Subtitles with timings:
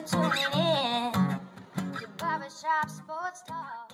[0.00, 0.16] in to
[2.16, 3.92] Barbershop Sports Talk.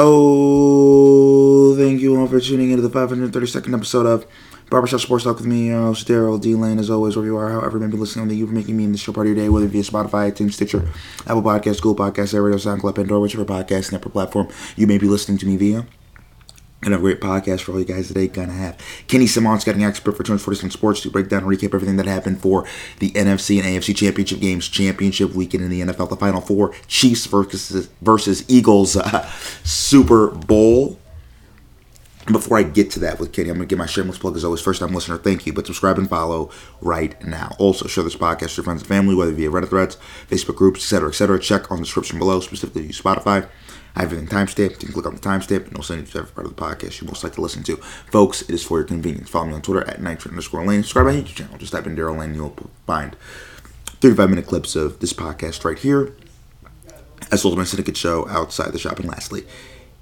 [0.00, 4.26] Oh, thank you all for tuning into the 532nd episode of
[4.70, 6.54] Barbershop Sports Talk with me, your host, Daryl D.
[6.54, 6.78] Lane.
[6.78, 8.98] As always, wherever you are, however, maybe listening, thank you for making me in the
[8.98, 10.86] show part of your day, whether via Spotify, iTunes, Stitcher,
[11.20, 15.38] Apple Podcasts, Google Podcasts, Radio, SoundCloud, Pandora, whichever podcast network platform you may be listening
[15.38, 15.86] to me via.
[16.82, 18.28] Gonna a great podcast for all you guys today.
[18.28, 18.78] Gonna have
[19.08, 22.06] Kenny Simon, scouting expert for Turns 47 Sports, to break down and recap everything that
[22.06, 22.66] happened for
[23.00, 27.26] the NFC and AFC Championship games, Championship weekend in the NFL, the Final Four, Chiefs
[27.26, 29.28] versus versus Eagles, uh,
[29.64, 31.00] Super Bowl.
[32.30, 34.44] Before I get to that with Kenny, I'm going to get my shameless plug as
[34.44, 34.60] always.
[34.60, 35.52] First time listener, thank you.
[35.54, 36.50] But subscribe and follow
[36.82, 37.56] right now.
[37.58, 39.96] Also, share this podcast to your friends and family, whether via Reddit threads,
[40.28, 41.40] Facebook groups, etc., etc.
[41.40, 43.48] Check on the description below, specifically use Spotify.
[43.96, 44.82] I have everything timestamped.
[44.82, 46.62] You can click on the timestamp and it'll send you to every part of the
[46.62, 47.76] podcast you most like to listen to.
[47.76, 49.30] Folks, it is for your convenience.
[49.30, 50.82] Follow me on Twitter at nitro underscore lane.
[50.82, 51.58] Subscribe to my YouTube channel.
[51.58, 52.34] Just type in Daryl Lane.
[52.34, 52.54] You'll
[52.86, 53.16] find
[54.00, 56.14] 35 minute clips of this podcast right here,
[57.32, 59.00] as well as my syndicate show outside the shop.
[59.00, 59.44] And lastly,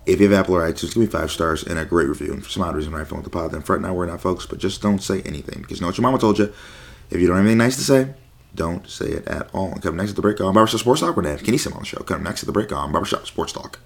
[0.06, 2.32] if you have Apple or iTunes, give me five stars and a great review.
[2.32, 4.20] And for some odd reason, when I with the pod, then fret not, worry not,
[4.20, 4.46] folks.
[4.46, 6.52] But just don't say anything because you know what your mama told you.
[7.10, 8.14] If you don't have anything nice to say,
[8.54, 9.72] don't say it at all.
[9.72, 11.16] And come next to the break on Barbershop Sports Talk.
[11.16, 11.98] We're going to have Kenny Sim on the show.
[11.98, 13.80] Come next to the break on Barbershop Sports Talk.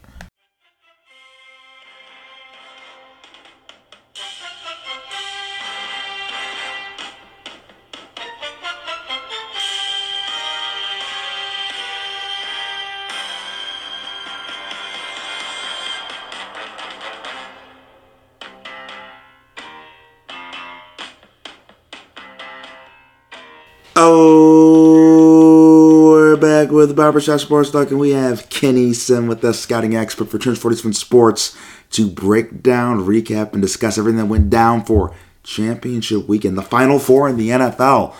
[26.71, 30.39] Back with Barbershop Sports Talk, and we have Kenny Sim with us, scouting expert for
[30.39, 31.57] Turns 47 Sports,
[31.91, 35.13] to break down, recap, and discuss everything that went down for
[35.43, 38.15] Championship Weekend, the Final Four in the NFL,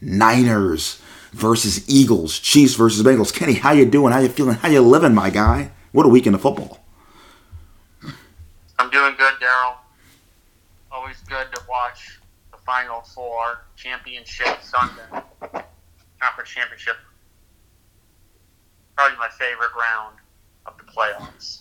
[0.00, 1.02] Niners
[1.32, 3.34] versus Eagles, Chiefs versus Bengals.
[3.34, 4.14] Kenny, how you doing?
[4.14, 4.56] How you feeling?
[4.56, 5.70] How you living, my guy?
[5.92, 6.78] What a weekend of football!
[8.78, 9.74] I'm doing good, Daryl.
[10.90, 12.18] Always good to watch
[12.50, 15.22] the Final Four Championship Sunday,
[16.18, 16.96] Conference Championship.
[19.40, 20.16] Favorite round
[20.66, 21.60] of the playoffs.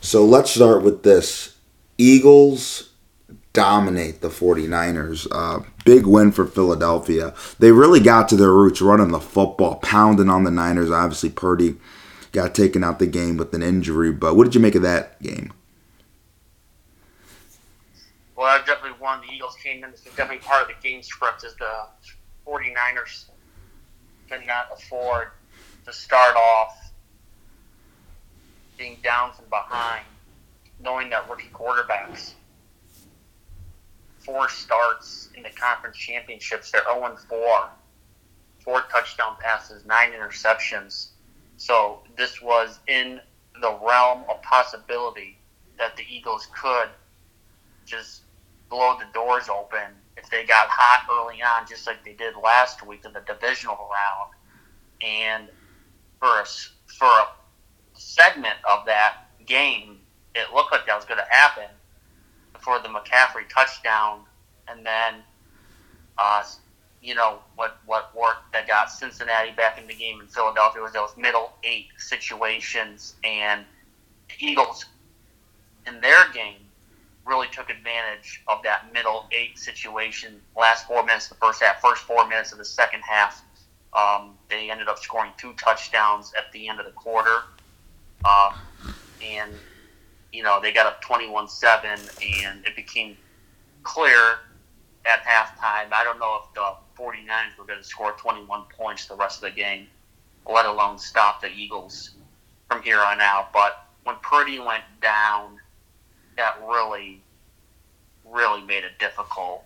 [0.00, 1.56] So let's start with this.
[1.98, 2.90] Eagles
[3.52, 5.28] dominate the 49ers.
[5.30, 7.32] Uh, big win for Philadelphia.
[7.60, 10.90] They really got to their roots running the football, pounding on the Niners.
[10.90, 11.76] Obviously, Purdy
[12.32, 14.10] got taken out the game with an injury.
[14.10, 15.52] But what did you make of that game?
[18.34, 19.20] Well, I definitely won.
[19.20, 19.92] The Eagles came in.
[19.92, 21.86] This is definitely part of the game script is the
[22.44, 23.26] 49ers
[24.28, 25.28] cannot afford
[25.84, 26.92] to start off
[28.76, 30.04] being down from behind,
[30.80, 32.34] knowing that rookie quarterbacks,
[34.20, 37.70] four starts in the conference championships, they're 0 4,
[38.60, 41.08] four touchdown passes, nine interceptions.
[41.56, 43.20] So this was in
[43.60, 45.38] the realm of possibility
[45.78, 46.88] that the Eagles could
[47.84, 48.22] just
[48.68, 52.86] blow the doors open if they got hot early on, just like they did last
[52.86, 54.32] week in the divisional round.
[55.00, 55.48] And
[56.18, 56.44] for a,
[56.86, 57.26] for a
[57.94, 59.98] segment of that game,
[60.34, 61.68] it looked like that was going to happen
[62.60, 64.20] for the McCaffrey touchdown,
[64.66, 65.22] and then,
[66.18, 66.42] uh,
[67.00, 70.92] you know, what what worked that got Cincinnati back in the game in Philadelphia was
[70.92, 73.64] those middle eight situations, and
[74.40, 74.84] Eagles
[75.86, 76.67] in their game
[77.28, 80.40] really took advantage of that middle eight situation.
[80.56, 83.44] Last four minutes of the first half, first four minutes of the second half,
[83.92, 87.42] um, they ended up scoring two touchdowns at the end of the quarter.
[88.24, 88.56] Uh,
[89.24, 89.52] and,
[90.32, 93.16] you know, they got up 21 7, and it became
[93.82, 94.38] clear
[95.06, 95.92] at halftime.
[95.92, 99.50] I don't know if the 49ers were going to score 21 points the rest of
[99.50, 99.86] the game,
[100.50, 102.10] let alone stop the Eagles
[102.68, 103.52] from here on out.
[103.52, 105.58] But when Purdy went down,
[106.36, 107.22] that really,
[108.30, 109.64] really made it difficult.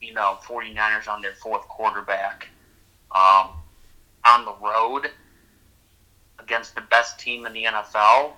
[0.00, 2.48] You know, 49ers on their fourth quarterback
[3.14, 3.50] um,
[4.24, 5.10] on the road
[6.38, 8.32] against the best team in the NFL.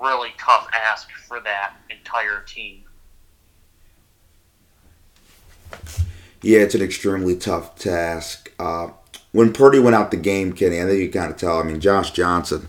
[0.00, 2.82] Really tough ask for that entire team.
[6.42, 8.52] Yeah, it's an extremely tough task.
[8.58, 8.88] Uh,
[9.32, 11.58] when Purdy went out the game, Kenny, I think you kind of tell.
[11.58, 12.68] I mean, Josh Johnson.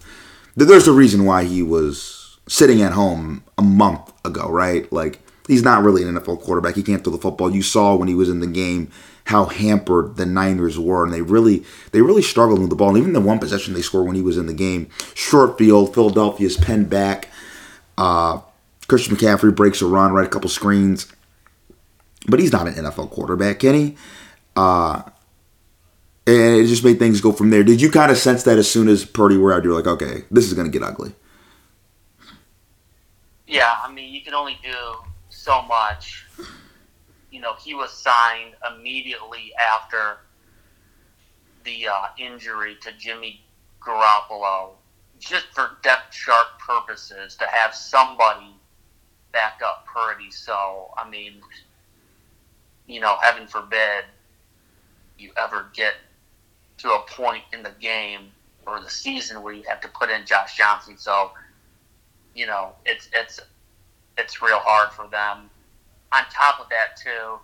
[0.55, 4.91] There's a reason why he was sitting at home a month ago, right?
[4.93, 6.75] Like he's not really an NFL quarterback.
[6.75, 7.53] He can't throw the football.
[7.53, 8.92] You saw when he was in the game
[9.25, 12.89] how hampered the Niners were, and they really they really struggled with the ball.
[12.89, 15.94] And even the one possession they scored when he was in the game, short field,
[15.94, 17.30] Philadelphia's pinned back.
[17.97, 18.42] Uh,
[18.88, 21.12] Christian McCaffrey breaks a run, right a couple screens,
[22.27, 23.98] but he's not an NFL quarterback, Kenny.
[24.56, 25.01] Uh,
[26.27, 27.63] and it just made things go from there.
[27.63, 30.24] Did you kind of sense that as soon as Purdy were out, you're like, okay,
[30.30, 31.13] this is going to get ugly?
[33.48, 34.75] Yeah, I mean, you can only do
[35.45, 36.25] so much.
[37.30, 40.18] You know, he was signed immediately after
[41.63, 43.42] the uh, injury to Jimmy
[43.80, 44.71] Garoppolo,
[45.19, 48.56] just for depth chart purposes, to have somebody
[49.31, 50.31] back up Purdy.
[50.31, 51.33] So, I mean,
[52.88, 54.06] you know, heaven forbid
[55.19, 55.94] you ever get
[56.80, 58.31] to a point in the game
[58.65, 60.98] or the season where you have to put in Josh Johnson.
[60.98, 61.31] So,
[62.33, 63.39] you know, it's it's
[64.17, 65.50] it's real hard for them.
[66.12, 67.39] On top of that, too,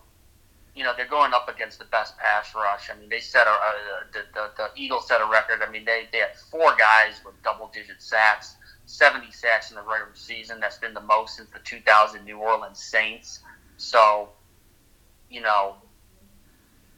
[0.75, 2.89] you know, they're going up against the best pass rush.
[2.89, 3.73] I mean, they set a uh,
[4.13, 5.61] the, the the Eagles set a record.
[5.61, 9.81] I mean, they they had four guys with double digit sacks, seventy sacks in the
[9.81, 10.59] regular season.
[10.59, 13.41] That's been the most since the 2000 New Orleans Saints.
[13.77, 14.29] So,
[15.29, 15.75] you know,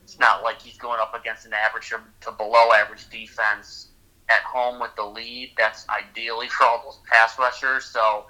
[0.03, 1.91] it's not like he's going up against an average
[2.21, 3.87] to below average defense
[4.29, 5.53] at home with the lead.
[5.57, 7.85] That's ideally for all those pass rushers.
[7.85, 8.25] So,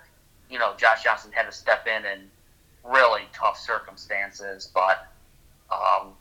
[0.53, 2.27] you know, Josh Johnson had to step in in
[2.83, 4.99] really tough circumstances, but
[5.71, 6.13] um,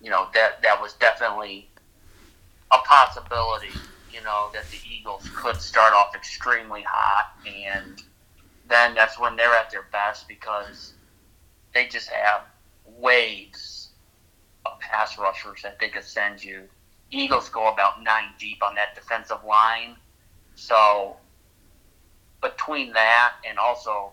[0.00, 1.68] you know that that was definitely
[2.72, 3.90] a possibility.
[4.08, 8.00] You know that the Eagles could start off extremely hot, and
[8.68, 10.92] then that's when they're at their best because
[11.74, 12.42] they just have
[12.84, 13.90] waves
[14.64, 16.62] of pass rushers that they could send you.
[17.10, 19.96] Eagles go about nine deep on that defensive line,
[20.54, 21.16] so
[22.50, 24.12] between that and also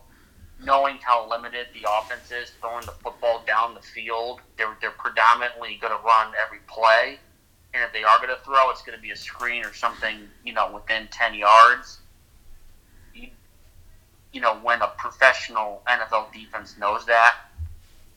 [0.63, 5.77] knowing how limited the offense is, throwing the football down the field, they're, they're predominantly
[5.81, 7.19] going to run every play.
[7.73, 10.27] And if they are going to throw, it's going to be a screen or something,
[10.45, 11.99] you know, within 10 yards.
[13.13, 13.29] You,
[14.31, 17.35] you know, when a professional NFL defense knows that,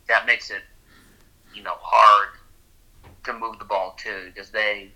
[0.09, 0.63] that makes it,
[1.55, 2.29] you know, hard
[3.25, 4.91] to move the ball too, because they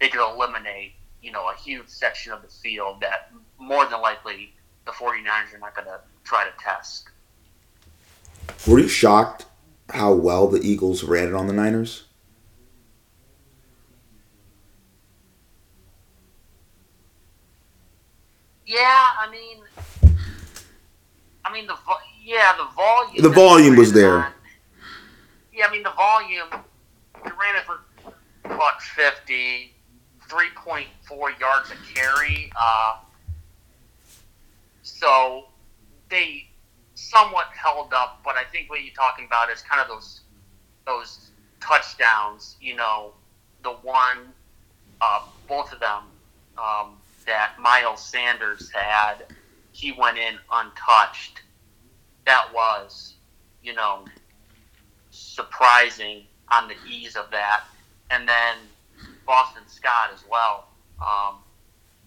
[0.00, 4.54] they could eliminate, you know, a huge section of the field that more than likely
[4.86, 7.08] the 49ers are not going to try to test.
[8.66, 9.46] Were you shocked
[9.90, 12.04] how well the Eagles ran it on the Niners?
[18.66, 19.58] Yeah, I mean,
[21.42, 21.74] I mean the
[22.22, 23.22] yeah the volume.
[23.22, 24.18] The volume was there.
[24.18, 24.32] On,
[25.54, 26.48] yeah, I mean the volume.
[27.24, 27.80] We ran it for
[28.54, 29.74] what 50,
[30.28, 32.52] 3.4 yards a carry.
[32.60, 32.98] Uh,
[34.88, 35.44] so
[36.08, 36.48] they
[36.94, 40.22] somewhat held up, but I think what you're talking about is kind of those
[40.86, 41.30] those
[41.60, 42.56] touchdowns.
[42.60, 43.12] You know,
[43.62, 44.32] the one,
[45.00, 46.04] uh, both of them
[46.56, 46.96] um,
[47.26, 49.26] that Miles Sanders had,
[49.72, 51.42] he went in untouched.
[52.26, 53.14] That was,
[53.62, 54.04] you know,
[55.10, 57.64] surprising on the ease of that,
[58.10, 58.56] and then
[59.26, 60.68] Boston Scott as well.
[61.00, 61.36] Um,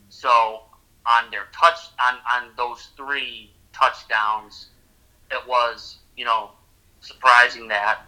[0.09, 0.63] so
[1.05, 4.67] on their touch on, on those three touchdowns,
[5.31, 6.51] it was, you know,
[6.99, 8.01] surprising that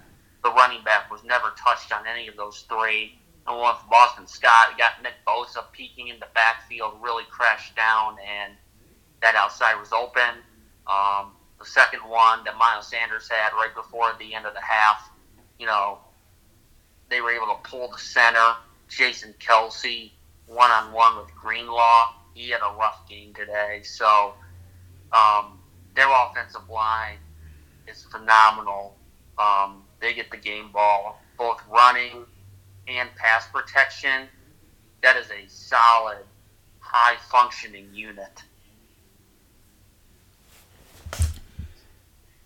[0.44, 3.18] the running back was never touched on any of those three.
[3.48, 8.18] And one for Boston Scott, got Nick Bosa peeking in the backfield, really crashed down,
[8.20, 8.54] and
[9.22, 10.40] that outside was open.
[10.88, 15.10] Um, the second one that Miles Sanders had right before the end of the half,
[15.60, 15.98] you know,
[17.10, 18.56] they were able to pull the center,
[18.88, 20.12] Jason Kelce,
[20.48, 23.82] one on one with Greenlaw he had a rough game today.
[23.84, 24.34] So
[25.12, 25.60] um,
[25.96, 27.18] their offensive line
[27.88, 28.96] is phenomenal.
[29.38, 32.26] Um, they get the game ball, both running
[32.88, 34.28] and pass protection.
[35.02, 36.24] That is a solid,
[36.80, 38.44] high functioning unit.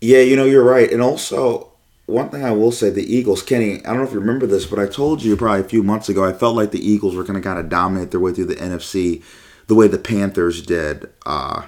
[0.00, 0.90] Yeah, you know, you're right.
[0.90, 1.72] And also,
[2.06, 4.64] one thing I will say, the Eagles, Kenny, I don't know if you remember this,
[4.64, 7.24] but I told you probably a few months ago, I felt like the Eagles were
[7.24, 9.22] going to kind of dominate their way through the NFC
[9.68, 11.66] the way the Panthers did uh,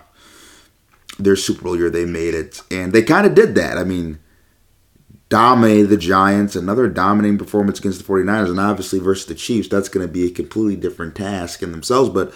[1.18, 1.90] their Super Bowl year.
[1.90, 3.78] They made it, and they kind of did that.
[3.78, 4.18] I mean,
[5.28, 9.88] dominated the Giants, another dominating performance against the 49ers, and obviously versus the Chiefs, that's
[9.88, 12.10] going to be a completely different task in themselves.
[12.10, 12.34] But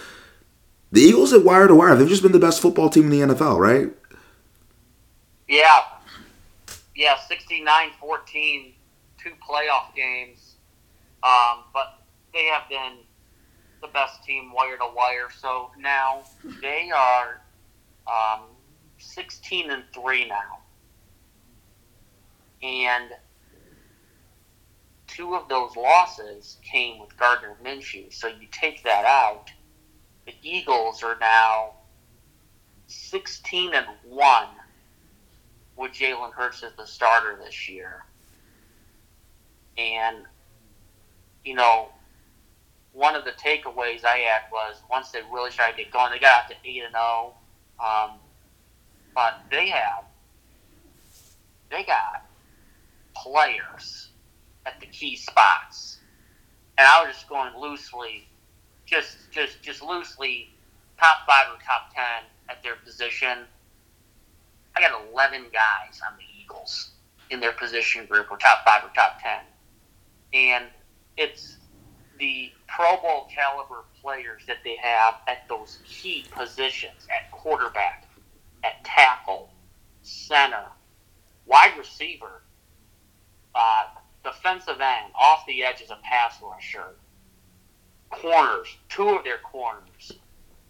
[0.93, 3.35] the Eagles at wire to wire, they've just been the best football team in the
[3.35, 3.91] NFL, right?
[5.49, 5.81] Yeah.
[6.95, 8.73] Yeah, 69 14,
[9.19, 10.55] two playoff games.
[11.25, 11.99] Um, but
[12.33, 12.99] they have been
[13.85, 15.29] the best team wire to wire.
[15.39, 16.23] So now
[16.63, 17.43] they are
[18.07, 18.45] um,
[18.99, 20.59] 16 and 3 now.
[22.63, 23.11] And
[25.07, 28.11] two of those losses came with Gardner Minshew.
[28.13, 29.51] So you take that out,
[30.27, 31.75] the Eagles are now
[32.87, 34.47] 16 and 1
[35.77, 38.05] with Jalen Hurts as the starter this year.
[39.77, 40.25] And,
[41.45, 41.89] you know,
[42.95, 46.21] one of the takeaways I had was once they really started to get going, they
[46.21, 47.35] got out to 8 and 0.
[47.85, 48.11] Um,
[49.15, 50.05] but they have,
[51.71, 52.25] they got
[53.17, 54.11] players
[54.65, 55.99] at the key spots.
[56.79, 58.29] And I was just going loosely,
[58.87, 60.51] just just just loosely,
[60.99, 63.39] top five or top ten at their position.
[64.77, 66.91] I got eleven guys on the Eagles
[67.31, 69.41] in their position group, or top five or top ten,
[70.33, 70.65] and
[71.17, 71.59] it's
[72.19, 78.07] the Pro Bowl caliber players that they have at those key positions at quarterback,
[78.63, 79.51] at tackle,
[80.03, 80.67] center,
[81.47, 82.43] wide receiver,
[83.55, 83.87] uh,
[84.23, 86.95] defensive end, off the edge as a pass rusher,
[88.11, 90.13] corners, two of their corners.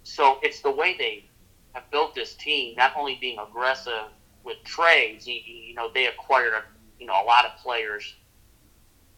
[0.02, 1.24] So it's the way they
[1.72, 4.08] have built this team, not only being aggressive
[4.44, 6.62] with trades, you, you know, they acquired a,
[7.00, 8.14] you know a lot of players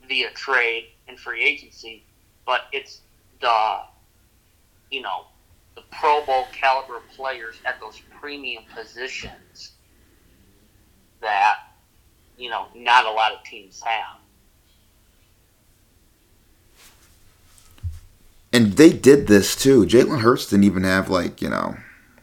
[0.09, 2.05] via trade and free agency,
[2.47, 3.03] but it's
[3.41, 3.81] the
[4.91, 5.27] you know
[5.75, 9.73] the Pro Bowl caliber players at those premium positions
[11.21, 11.59] that
[12.39, 14.19] you know not a lot of teams have.
[18.53, 19.85] And they did this too.
[19.85, 21.77] Jalen Hurts didn't even have like you know,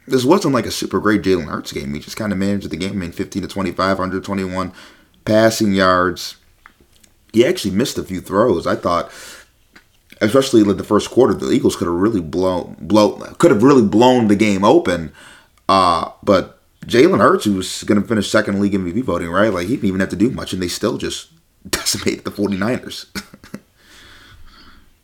[0.07, 1.93] this wasn't like a super great Jalen Hurts game.
[1.93, 2.93] He just kind of managed the game.
[2.93, 4.73] I mean, 15 to 25, 121
[5.25, 6.37] passing yards.
[7.31, 8.65] He actually missed a few throws.
[8.67, 9.11] I thought,
[10.23, 13.85] especially in the first quarter, the Eagles could have really blown, blow, could have really
[13.85, 15.13] blown the game open.
[15.69, 19.53] Uh, but Jalen Hurts, who was going to finish second league MVP voting, right?
[19.53, 21.29] Like he didn't even have to do much, and they still just
[21.69, 23.07] decimated the 49ers.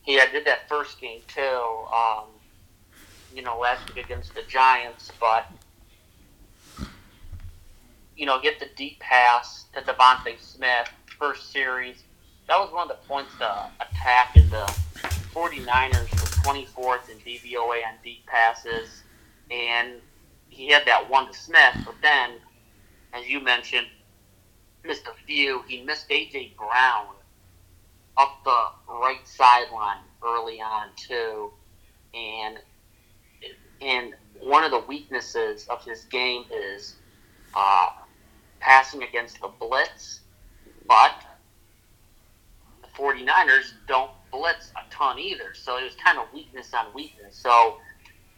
[0.09, 1.41] Yeah, I did that first game too.
[1.95, 2.23] Um,
[3.31, 5.45] you know, last week against the Giants, but
[8.17, 12.01] you know, get the deep pass to DeVonta Smith first series.
[12.47, 14.35] That was one of the points to attack.
[14.35, 14.65] Is the
[15.33, 19.03] 49ers were 24th in DVOA on deep passes,
[19.51, 19.93] and
[20.50, 21.75] he had that one to Smith.
[21.86, 22.31] But then,
[23.13, 23.88] as you mentioned,
[24.83, 25.63] missed a few.
[25.67, 27.07] He missed AJ Brown
[28.17, 31.51] up the right sideline early on too,
[32.13, 32.57] and
[33.81, 36.95] and one of the weaknesses of his game is
[37.55, 37.89] uh,
[38.59, 40.21] passing against the blitz,
[40.88, 41.13] but
[42.81, 47.36] the 49ers don't blitz a ton either, so it was kind of weakness on weakness.
[47.36, 47.77] So,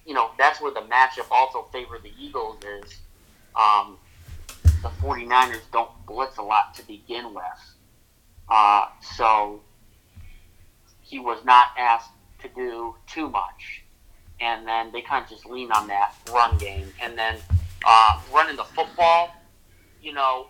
[0.05, 2.99] you know, that's where the matchup also favored the Eagles is
[3.55, 3.97] um,
[4.81, 7.43] the 49ers don't blitz a lot to begin with.
[8.49, 9.61] Uh, so
[11.01, 13.83] he was not asked to do too much.
[14.39, 16.87] And then they kind of just lean on that run game.
[17.01, 17.37] And then
[17.85, 19.33] uh, running the football,
[20.01, 20.47] you know,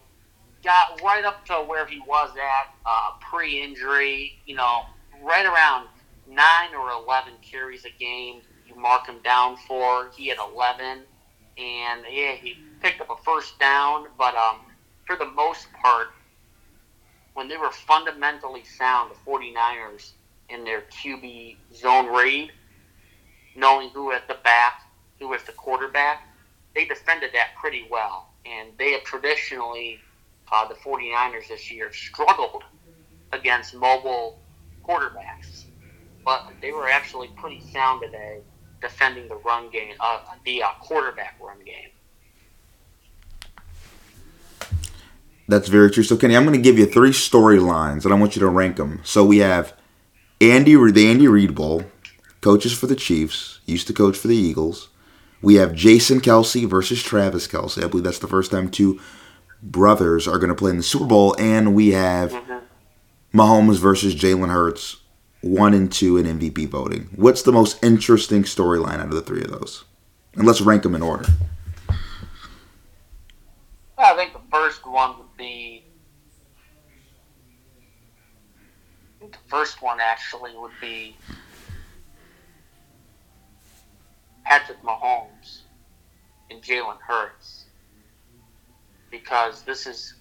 [0.63, 4.83] got right up to where he was at uh, pre injury, you know,
[5.23, 5.87] right around
[6.27, 8.41] 9 or 11 carries a game.
[8.67, 10.09] You mark him down for.
[10.15, 11.03] He had 11.
[11.57, 14.57] And yeah, he picked up a first down, but um,
[15.05, 16.07] for the most part,
[17.33, 20.11] when they were fundamentally sound, the 49ers,
[20.49, 22.51] in their QB zone read,
[23.55, 24.81] knowing who at the back,
[25.19, 26.27] who was the quarterback,
[26.75, 28.29] they defended that pretty well.
[28.45, 29.99] And they have traditionally,
[30.51, 32.63] uh, the 49ers this year, struggled
[33.31, 34.39] against mobile
[34.91, 35.65] quarterbacks.
[36.23, 38.41] But they were actually pretty sound today
[38.81, 41.89] defending the run game, uh, the uh, quarterback run game.
[45.47, 46.03] That's very true.
[46.03, 48.77] So, Kenny, I'm going to give you three storylines, and I want you to rank
[48.77, 49.01] them.
[49.03, 49.73] So we have
[50.39, 51.83] Andy, the Andy Reid Bowl,
[52.39, 54.89] coaches for the Chiefs, used to coach for the Eagles.
[55.41, 57.83] We have Jason Kelce versus Travis Kelce.
[57.83, 58.99] I believe that's the first time two
[59.61, 61.35] brothers are going to play in the Super Bowl.
[61.37, 62.60] And we have mm-hmm.
[63.33, 64.97] Mahomes versus Jalen Hurts,
[65.41, 67.09] one and two in MVP voting.
[67.15, 69.85] What's the most interesting storyline out of the three of those?
[70.35, 71.25] And let's rank them in order.
[73.97, 75.85] I think the first one would be
[79.21, 81.15] the first one actually would be
[84.43, 85.61] Patrick Mahomes
[86.49, 87.65] and Jalen Hurts
[89.09, 90.15] because this is,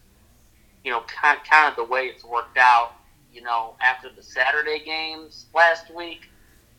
[0.85, 2.93] you know, kind kind of the way it's worked out.
[3.33, 6.29] You know, after the Saturday games last week,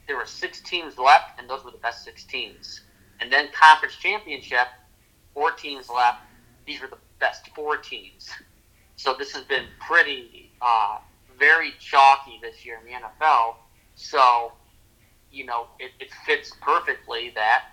[0.08, 2.82] there were six teams left, and those were the best six teams.
[3.20, 4.68] And then conference championship,
[5.34, 6.20] four teams left.
[6.66, 8.30] These were the best four teams.
[8.96, 10.98] So this has been pretty uh,
[11.40, 13.56] very chalky this year in the NFL.
[13.96, 14.54] So,
[15.32, 17.66] you know, it, it fits perfectly that,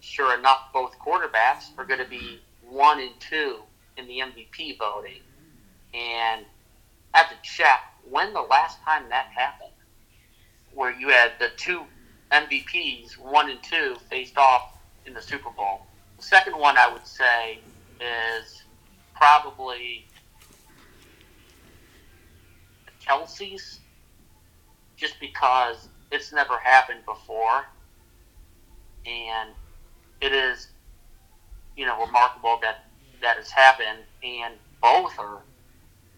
[0.00, 3.58] sure enough, both quarterbacks are going to be one and two
[3.96, 5.20] in the MVP voting.
[5.94, 6.44] And
[7.14, 7.80] I have to check
[8.22, 9.72] when the last time that happened,
[10.72, 11.82] where you had the two
[12.30, 15.86] MVPs, one and two, faced off in the Super Bowl.
[16.16, 17.58] The second one I would say
[18.00, 18.62] is
[19.14, 20.06] probably
[23.04, 23.80] Kelce's,
[24.96, 27.66] just because it's never happened before,
[29.04, 29.50] and
[30.20, 30.68] it is,
[31.76, 32.84] you know, remarkable that
[33.20, 35.42] that has happened, and both are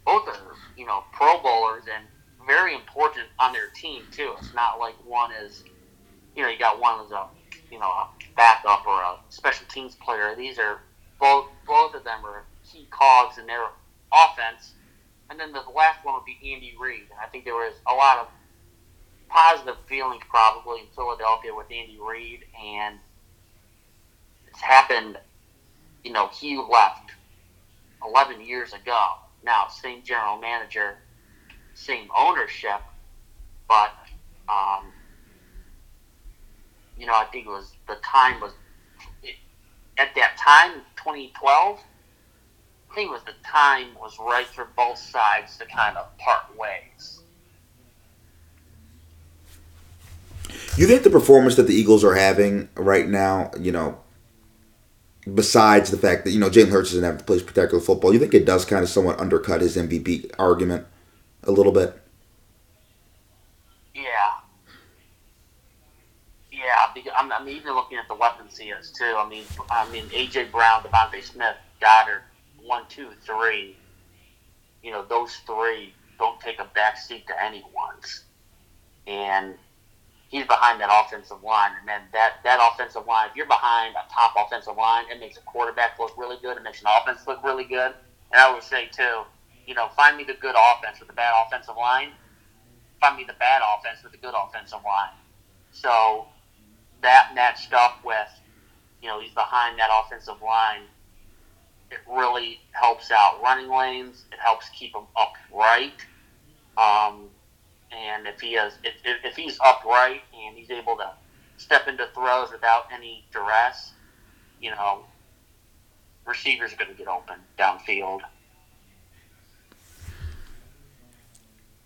[0.04, 2.04] both are you know Pro Bowlers and
[2.46, 4.34] very important on their team too.
[4.38, 5.64] It's not like one is,
[6.36, 7.26] you know, you got one as a
[7.70, 10.34] you know a backup or a special teams player.
[10.36, 10.80] These are
[11.20, 13.64] both both of them are key cogs in their
[14.12, 14.74] offense.
[15.30, 17.06] And then the last one would be Andy Reid.
[17.20, 18.28] I think there was a lot of
[19.28, 22.98] positive feelings probably in Philadelphia with Andy Reid, and
[24.46, 25.18] it's happened.
[26.04, 27.12] You know, he left
[28.04, 29.14] 11 years ago.
[29.44, 30.96] Now, same general manager,
[31.74, 32.80] same ownership,
[33.68, 33.92] but
[34.48, 34.92] um,
[36.98, 38.52] you know, I think it was the time was
[39.98, 41.78] at that time, 2012.
[42.90, 46.56] I think it was the time was right for both sides to kind of part
[46.56, 47.20] ways.
[50.76, 53.98] You think the performance that the Eagles are having right now, you know,
[55.32, 58.18] besides the fact that you know Jalen Hurts doesn't have to play spectacular football, you
[58.18, 60.86] think it does kind of somewhat undercut his MVP argument
[61.44, 61.98] a little bit?
[63.94, 64.02] Yeah,
[66.50, 67.02] yeah.
[67.18, 69.14] I'm, I'm even looking at the weapons he has too.
[69.16, 72.22] I mean, I mean AJ Brown, DeVonta Smith, Goedert,
[72.62, 73.76] one, two, three.
[74.82, 78.24] You know, those three don't take a back seat to anyone's,
[79.06, 79.54] and
[80.34, 81.70] he's behind that offensive line.
[81.78, 85.36] And then that that offensive line, if you're behind a top offensive line, it makes
[85.36, 86.56] a quarterback look really good.
[86.56, 87.94] It makes an offense look really good.
[88.32, 89.22] And I would say too,
[89.64, 92.10] you know, find me the good offense with the bad offensive line.
[93.00, 95.14] Find me the bad offense with the good offensive line.
[95.70, 96.26] So
[97.02, 98.28] that matched up with,
[99.02, 100.82] you know, he's behind that offensive line.
[101.92, 104.24] It really helps out running lanes.
[104.32, 106.04] It helps keep them upright.
[106.76, 107.28] Um,
[107.94, 111.10] and if he has, if, if, if he's upright and he's able to
[111.56, 113.92] step into throws without any duress,
[114.60, 115.04] you know,
[116.26, 118.20] receivers are going to get open downfield.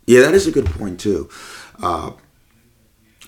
[0.06, 1.28] Yeah, that is a good point too.
[1.82, 2.12] Uh,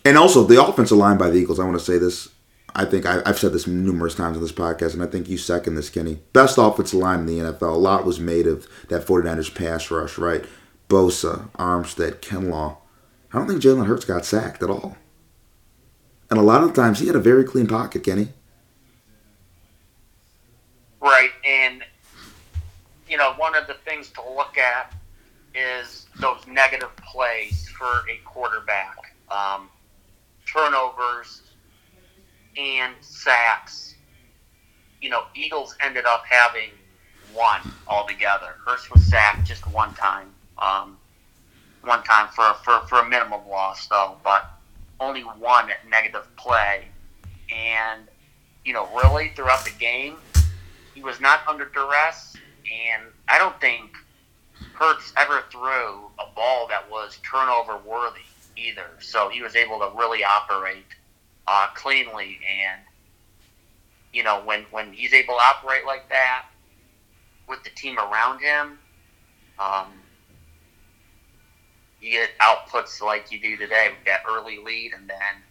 [0.05, 1.61] and also the offensive line by the Eagles.
[1.61, 2.31] I want to say this.
[2.75, 5.37] I think I, I've said this numerous times on this podcast, and I think you
[5.37, 6.21] second this, Kenny.
[6.33, 7.75] Best offensive line in the NFL.
[7.75, 10.45] A lot was made of that 49ers pass rush, right?
[10.91, 12.77] Bosa, Armstead, Kinlaw.
[13.33, 14.97] I don't think Jalen Hurts got sacked at all.
[16.29, 18.29] And a lot of times he had a very clean pocket, Kenny.
[21.01, 21.85] Right, and
[23.09, 24.93] you know, one of the things to look at
[25.55, 29.69] is those negative plays for a quarterback, um,
[30.45, 31.43] turnovers
[32.57, 33.95] and sacks.
[35.01, 36.71] You know, Eagles ended up having
[37.33, 38.57] one altogether.
[38.67, 40.97] Hurts was sacked just one time, um,
[41.83, 44.51] one time for for for a minimum loss though, but
[44.99, 46.85] only one negative play,
[47.55, 48.03] and
[48.65, 50.17] you know, really throughout the game
[51.01, 53.97] he was not under duress, and I don't think
[54.75, 58.21] Hurts ever threw a ball that was turnover worthy
[58.57, 58.87] either.
[59.01, 60.85] So he was able to really operate
[61.47, 62.81] uh, cleanly, and
[64.13, 66.47] you know when when he's able to operate like that
[67.49, 68.79] with the team around him,
[69.59, 69.87] um,
[72.01, 75.43] you get outputs like you do today with that early lead, and then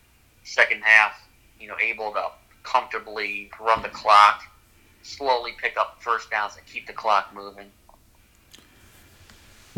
[0.43, 1.27] second half,
[1.59, 2.29] you know, able to
[2.63, 4.43] comfortably run the clock
[5.01, 7.71] slowly pick up first downs and keep the clock moving.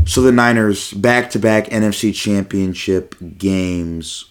[0.06, 4.26] So the Niners back to back NFC championship games.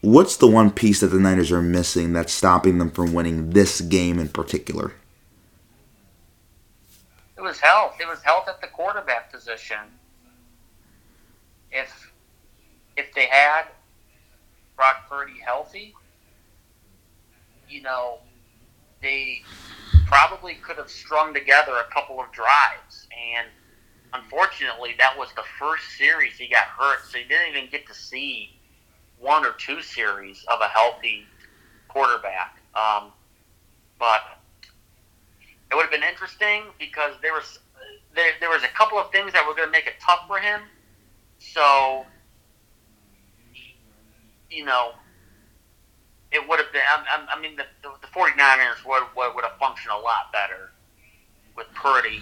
[0.00, 3.80] What's the one piece that the Niners are missing that's stopping them from winning this
[3.80, 4.94] game in particular?
[7.36, 7.96] It was health.
[8.00, 9.78] It was health at the quarterback position.
[11.72, 12.12] If
[12.96, 13.64] if they had
[14.76, 15.94] Brock Purdy healthy,
[17.68, 18.18] you know,
[19.00, 19.42] they
[20.06, 23.08] probably could have strung together a couple of drives.
[23.34, 23.48] And
[24.12, 27.94] unfortunately, that was the first series he got hurt, so he didn't even get to
[27.94, 28.58] see
[29.18, 31.24] one or two series of a healthy
[31.88, 32.58] quarterback.
[32.74, 33.12] Um,
[33.98, 34.20] but
[35.70, 37.60] it would have been interesting because there was
[38.14, 40.38] there, there was a couple of things that were going to make it tough for
[40.38, 40.60] him.
[41.50, 42.06] So,
[44.50, 44.92] you know,
[46.30, 46.82] it would have been.
[46.86, 50.70] I, I mean, the, the, the 49ers would, would, would have functioned a lot better
[51.56, 52.20] with Purdy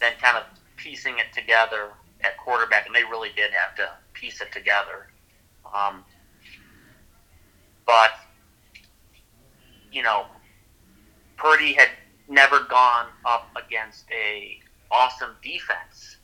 [0.00, 0.44] than kind of
[0.76, 1.90] piecing it together
[2.22, 5.08] at quarterback, and they really did have to piece it together.
[5.74, 6.04] Um,
[7.86, 8.12] but,
[9.92, 10.26] you know,
[11.36, 11.88] Purdy had
[12.28, 16.16] never gone up against a awesome defense.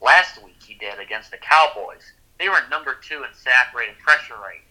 [0.00, 2.12] Last week he did against the Cowboys.
[2.38, 4.62] They were number two in sack rate and pressure rate.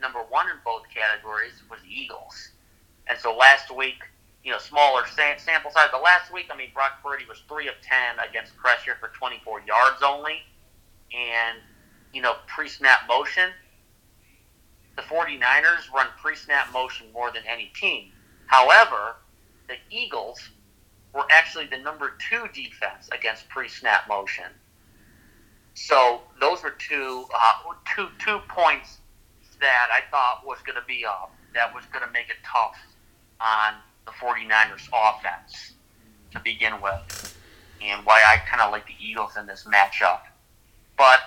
[0.00, 2.50] Number one in both categories was the Eagles.
[3.08, 4.02] And so last week,
[4.44, 5.88] you know, smaller sample size.
[5.92, 9.60] But last week, I mean, Brock Purdy was three of ten against pressure for 24
[9.60, 10.38] yards only,
[11.12, 11.58] and
[12.12, 13.50] you know, pre-snap motion.
[14.96, 18.12] The 49ers run pre-snap motion more than any team.
[18.46, 19.16] However,
[19.68, 20.40] the Eagles
[21.12, 24.44] were actually the number two defense against pre-snap motion.
[25.74, 28.98] So those were two, uh, two, two points
[29.60, 32.76] that I thought was going to be uh, that was going to make it tough
[33.40, 35.72] on the 49ers offense
[36.32, 37.36] to begin with,
[37.82, 40.20] and why I kind of like the Eagles in this matchup.
[40.96, 41.20] But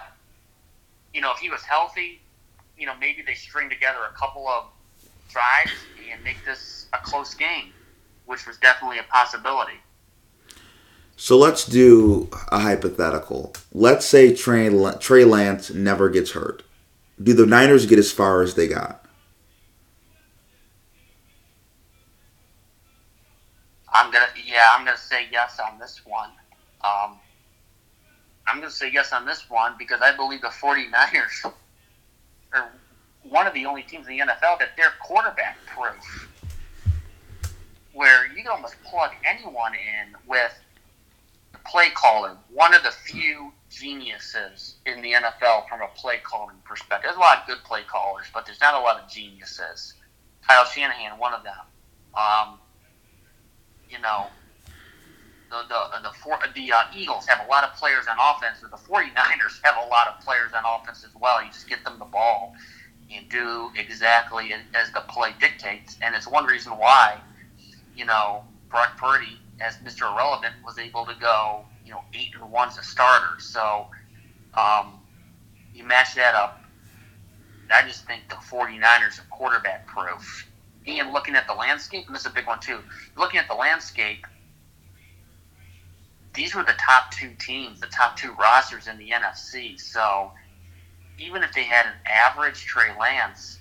[1.13, 2.21] you know, if he was healthy,
[2.77, 4.65] you know, maybe they string together a couple of
[5.29, 5.71] drives
[6.11, 7.71] and make this a close game,
[8.25, 9.79] which was definitely a possibility.
[11.15, 13.53] So let's do a hypothetical.
[13.71, 16.63] Let's say Trey, Trey Lance never gets hurt.
[17.21, 19.05] Do the Niners get as far as they got?
[23.93, 26.31] I'm gonna, yeah, I'm gonna say yes on this one.
[26.83, 27.19] Um,
[28.47, 31.45] I'm gonna say yes on this one because I believe the 49ers
[32.53, 32.71] are
[33.23, 36.29] one of the only teams in the NFL that they're quarterback proof,
[37.93, 40.53] where you can almost plug anyone in with
[41.51, 42.37] the play caller.
[42.51, 47.03] One of the few geniuses in the NFL from a play calling perspective.
[47.03, 49.93] There's a lot of good play callers, but there's not a lot of geniuses.
[50.47, 51.53] Kyle Shanahan, one of them.
[52.15, 52.59] Um,
[53.89, 54.27] you know,
[55.49, 58.71] the the the, four, the uh, Eagles have a lot of players on offense, and
[58.71, 61.43] the 49ers have a lot of players on offense as well.
[61.43, 62.55] You just get them the ball
[63.13, 67.19] and do exactly as the play dictates, and it's one reason why,
[67.95, 70.11] you know, Brock Purdy, as Mr.
[70.11, 73.39] Irrelevant, was able to go, you know, eight and one as a starter.
[73.39, 73.87] So,
[74.53, 74.99] um,
[75.73, 76.63] you match that up.
[77.73, 80.49] I just think the 49ers are quarterback proof.
[80.85, 82.79] And looking at the landscape, and this is a big one too.
[83.17, 84.27] Looking at the landscape,
[86.33, 89.79] these were the top two teams, the top two rosters in the NFC.
[89.79, 90.31] So
[91.19, 93.59] even if they had an average Trey Lance,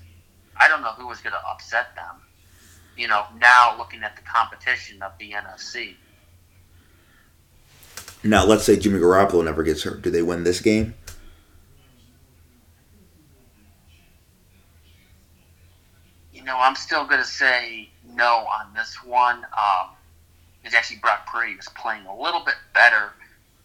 [0.57, 2.17] I don't know who was going to upset them.
[2.97, 5.95] You know, now looking at the competition of the NFC.
[8.25, 10.03] Now, let's say Jimmy Garoppolo never gets hurt.
[10.03, 10.95] Do they win this game?
[16.33, 19.39] You know, I'm still going to say no on this one.
[19.59, 19.91] Um,
[20.65, 23.13] is actually Brock Purdy was playing a little bit better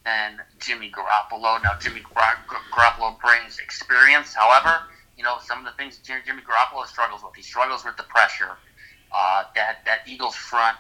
[0.06, 1.62] than Jimmy Garoppolo.
[1.62, 4.34] Now, Jimmy Garoppolo brings experience.
[4.34, 4.84] However,
[5.18, 8.58] you know, some of the things Jimmy Garoppolo struggles with, he struggles with the pressure.
[9.12, 10.78] Uh, that, that Eagles front,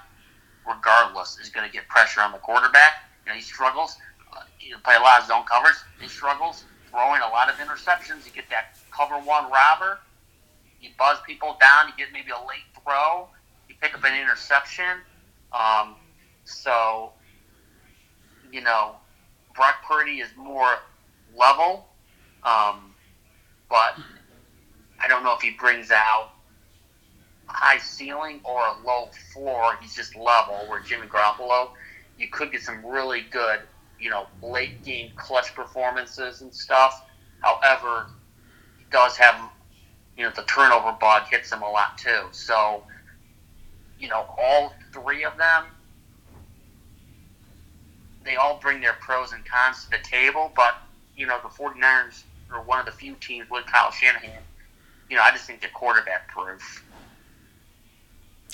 [0.68, 3.04] regardless, is going to get pressure on the quarterback.
[3.26, 3.98] You know, he struggles.
[4.34, 5.76] Uh, he play a lot of zone covers.
[6.00, 8.26] He struggles throwing a lot of interceptions.
[8.26, 10.00] You get that cover one robber.
[10.82, 11.88] You buzz people down.
[11.88, 13.28] You get maybe a late throw.
[13.70, 15.02] You pick up an interception.
[15.52, 15.96] Um,
[16.44, 17.12] so,
[18.52, 18.96] you know,
[19.56, 20.78] Brock Purdy is more
[21.36, 21.88] level,
[22.44, 22.94] um,
[23.70, 23.96] but
[25.00, 26.32] I don't know if he brings out
[27.48, 29.78] high ceiling or a low floor.
[29.82, 30.56] He's just level.
[30.68, 31.70] Where Jimmy Garoppolo,
[32.18, 33.62] you could get some really good,
[34.00, 37.06] you know, late game clutch performances and stuff.
[37.42, 38.08] However,
[38.78, 39.50] he does have,
[40.18, 42.28] you know, the turnover bug hits him a lot too.
[42.32, 42.84] So,
[44.00, 45.66] you know, all three of them
[48.28, 50.76] they all bring their pros and cons to the table, but,
[51.16, 54.44] you know, the 49ers are one of the few teams with Kyle Shanahan.
[55.10, 56.84] You know, I just think they're quarterback proof.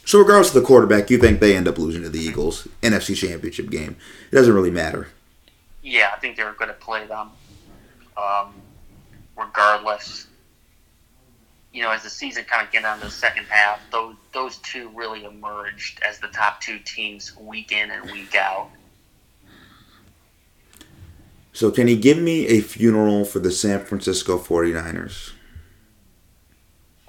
[0.06, 3.16] So, regardless of the quarterback, you think they end up losing to the Eagles NFC
[3.16, 3.96] Championship game?
[4.32, 5.08] It doesn't really matter.
[5.82, 7.30] Yeah, I think they're going to play them.
[8.18, 8.54] Um,
[9.38, 10.28] regardless,
[11.72, 14.90] you know, as the season kind of get on the second half, those those two
[14.94, 18.70] really emerged as the top two teams week in and week out.
[21.54, 25.32] So, can you give me a funeral for the San Francisco 49ers?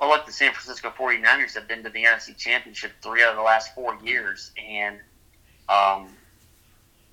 [0.09, 3.43] Look, the San Francisco 49ers have been to the NFC Championship three out of the
[3.43, 4.99] last four years, and,
[5.69, 6.09] um,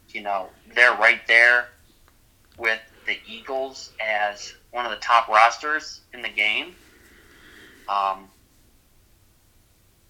[0.09, 1.69] you know, they're right there
[2.57, 6.75] with the Eagles as one of the top rosters in the game.
[7.89, 8.29] Um,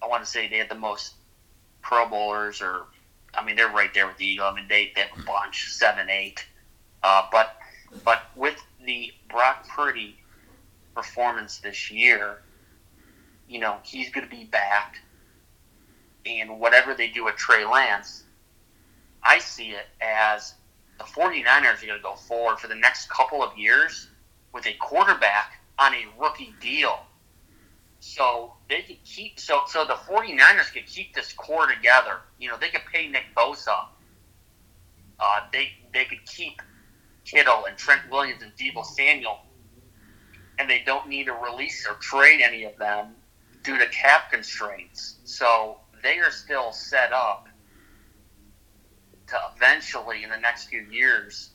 [0.02, 1.14] I want to say they had the most
[1.80, 2.86] Pro Bowlers, or
[3.34, 4.52] I mean, they're right there with the Eagles.
[4.52, 6.44] I mean, they, they have a bunch, seven, eight.
[7.02, 7.56] Uh, but
[8.04, 10.16] but with the Brock Purdy
[10.94, 12.38] performance this year,
[13.48, 14.96] you know, he's going to be back.
[16.24, 18.24] And whatever they do with Trey Lance,
[19.22, 20.54] I see it as
[20.98, 24.08] the 49ers are going to go forward for the next couple of years
[24.52, 27.00] with a quarterback on a rookie deal.
[28.00, 32.18] So they could keep so so the 49ers could keep this core together.
[32.40, 33.86] You know, they could pay Nick Bosa.
[35.20, 36.60] Uh, they they could keep
[37.24, 39.38] Kittle and Trent Williams and Deebo Samuel,
[40.58, 43.14] and they don't need to release or trade any of them
[43.62, 45.16] due to cap constraints.
[45.24, 47.48] So they are still set up
[49.28, 51.50] to eventually, in the next few years,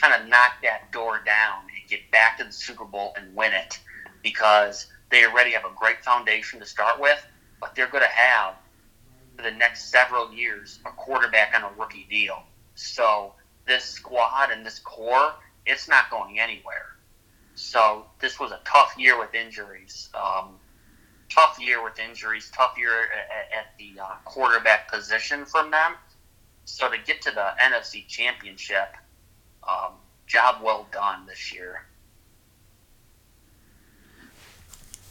[0.00, 3.52] kind of knock that door down and get back to the Super Bowl and win
[3.52, 3.78] it
[4.22, 7.24] because they already have a great foundation to start with,
[7.60, 8.54] but they're going to have
[9.36, 12.42] for the next several years a quarterback on a rookie deal.
[12.74, 13.32] So
[13.66, 16.96] this squad and this core, it's not going anywhere.
[17.54, 20.10] So this was a tough year with injuries.
[20.14, 20.56] Um,
[21.28, 22.50] tough year with injuries.
[22.54, 25.94] Tough year at, at the uh, quarterback position from them.
[26.64, 28.96] So to get to the NFC Championship,
[29.68, 29.92] um,
[30.26, 31.86] job well done this year.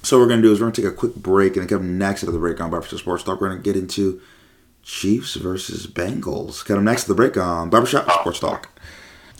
[0.04, 2.22] So what we're gonna do is we're gonna take a quick break and come next
[2.22, 3.42] to the break on Barbershop Sports Talk.
[3.42, 4.22] We're gonna get into
[4.84, 6.64] Chiefs versus Bengals.
[6.64, 8.70] Come next to the break on Barbershop Sports Talk.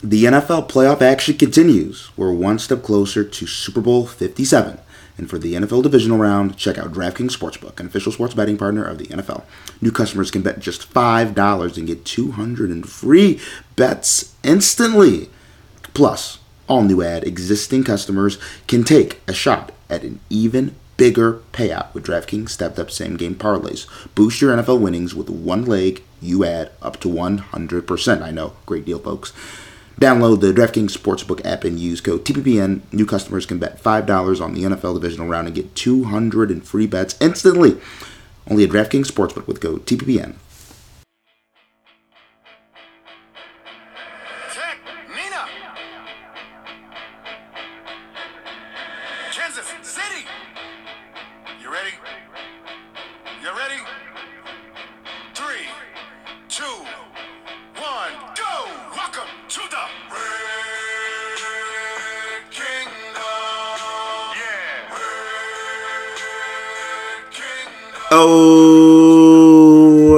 [0.02, 2.10] The NFL playoff action continues.
[2.16, 4.78] We're one step closer to Super Bowl 57.
[5.18, 8.84] And for the NFL divisional round, check out DraftKings Sportsbook, an official sports betting partner
[8.84, 9.44] of the NFL.
[9.80, 13.40] New customers can bet just $5 and get 200 in free
[13.76, 15.30] bets instantly.
[15.94, 21.92] Plus, all new ad existing customers can take a shot at an even bigger payout
[21.94, 23.86] with DraftKings stepped up same game parlays.
[24.14, 28.22] Boost your NFL winnings with one leg you add up to 100%.
[28.22, 29.32] I know, great deal, folks.
[30.00, 32.82] Download the DraftKings Sportsbook app and use code TPPN.
[32.92, 36.86] New customers can bet $5 on the NFL divisional round and get 200 in free
[36.86, 37.78] bets instantly.
[38.50, 40.34] Only at DraftKings Sportsbook with code TPPN.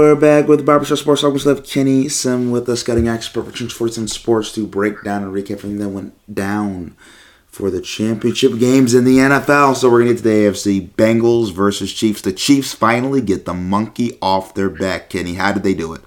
[0.09, 1.35] We're back with Barbershop Sports Talk.
[1.35, 5.03] We still have Kenny Sim with us, getting expert for Sports and Sports to break
[5.05, 6.97] down and recap everything that went down
[7.47, 9.77] for the championship games in the NFL.
[9.77, 12.23] So we're gonna get to the AFC Bengals versus Chiefs.
[12.23, 15.11] The Chiefs finally get the monkey off their back.
[15.11, 16.01] Kenny, how did they do it?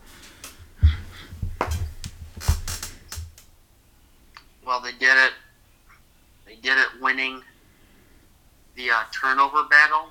[4.65, 5.33] Well, they did it.
[6.47, 7.43] They did it winning
[8.75, 10.07] the uh, turnover battle,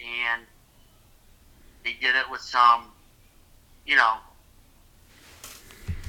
[0.00, 0.42] and
[1.86, 2.86] they did it with some,
[3.86, 4.14] you know,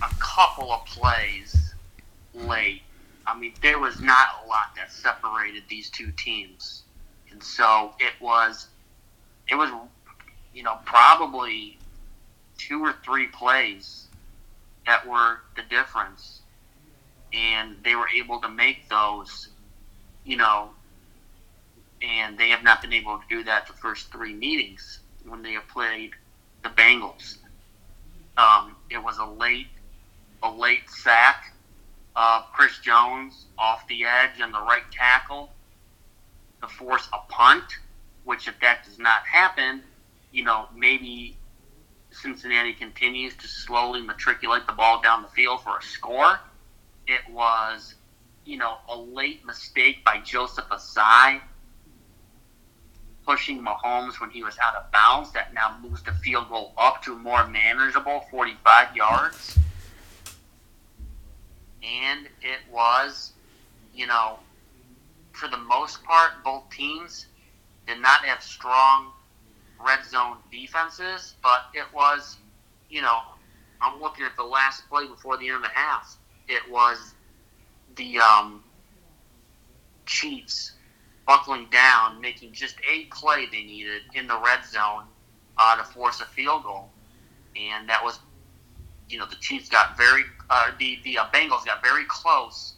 [0.01, 1.75] a couple of plays
[2.33, 2.81] late.
[3.27, 6.81] I mean, there was not a lot that separated these two teams,
[7.31, 8.69] and so it was,
[9.47, 9.69] it was,
[10.51, 11.77] you know, probably
[12.57, 14.07] two or three plays
[14.87, 16.41] that were the difference.
[17.33, 19.49] And they were able to make those,
[20.25, 20.69] you know,
[22.01, 25.55] and they have not been able to do that the first three meetings when they
[25.71, 26.11] played
[26.63, 27.37] the Bengals.
[28.37, 29.67] Um, it was a late,
[30.43, 31.53] a late sack
[32.15, 35.49] of Chris Jones off the edge and the right tackle
[36.61, 37.65] to force a punt,
[38.23, 39.81] which if that does not happen,
[40.31, 41.37] you know, maybe
[42.11, 46.39] Cincinnati continues to slowly matriculate the ball down the field for a score
[47.07, 47.95] it was,
[48.45, 51.41] you know, a late mistake by Joseph Ossai
[53.27, 57.03] pushing Mahomes when he was out of bounds that now moves the field goal up
[57.03, 59.59] to more manageable 45 yards.
[61.83, 63.33] And it was,
[63.93, 64.39] you know,
[65.33, 67.27] for the most part, both teams
[67.85, 69.11] did not have strong
[69.85, 72.37] red zone defenses, but it was,
[72.89, 73.19] you know,
[73.81, 77.13] I'm looking at the last play before the end of the half it was
[77.95, 78.63] the um,
[80.05, 80.73] Chiefs
[81.27, 85.03] buckling down, making just a play they needed in the red zone
[85.57, 86.89] uh, to force a field goal,
[87.55, 88.19] and that was,
[89.09, 92.75] you know, the Chiefs got very, uh, the the uh, Bengals got very close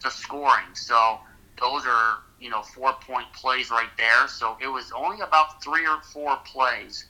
[0.00, 0.74] to scoring.
[0.74, 1.18] So
[1.58, 4.28] those are you know four point plays right there.
[4.28, 7.06] So it was only about three or four plays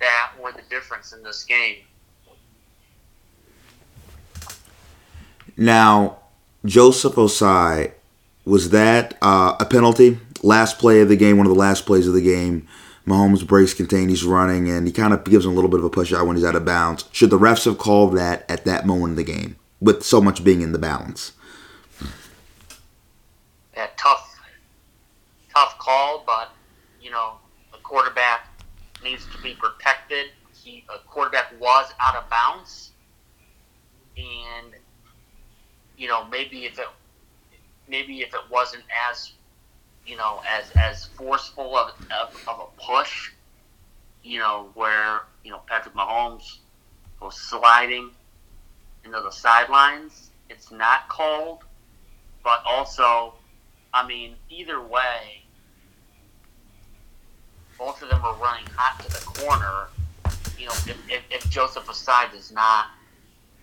[0.00, 1.78] that were the difference in this game.
[5.56, 6.18] Now,
[6.64, 7.92] Joseph Ossai,
[8.48, 10.18] was that uh, a penalty?
[10.42, 12.66] Last play of the game, one of the last plays of the game.
[13.06, 15.84] Mahomes breaks contain, he's running, and he kind of gives him a little bit of
[15.84, 17.04] a push out when he's out of bounds.
[17.12, 20.44] Should the refs have called that at that moment of the game, with so much
[20.44, 21.32] being in the balance?
[23.74, 24.38] Yeah, tough,
[25.54, 26.50] tough call, but
[27.00, 27.34] you know
[27.72, 28.48] a quarterback
[29.02, 30.26] needs to be protected.
[30.52, 32.90] He, a quarterback was out of bounds,
[34.16, 34.74] and
[35.96, 36.88] you know maybe if it
[37.88, 39.32] maybe if it wasn't as
[40.06, 43.32] you know as as forceful of, of, of a push,
[44.22, 46.58] you know where you know Patrick Mahomes
[47.20, 48.10] was sliding
[49.04, 51.64] into the sidelines, it's not called,
[52.44, 53.34] but also,
[53.92, 55.42] I mean either way,
[57.78, 59.88] both of them are running hot to the corner.
[60.58, 62.86] You know, if, if, if Joseph Ossai does not,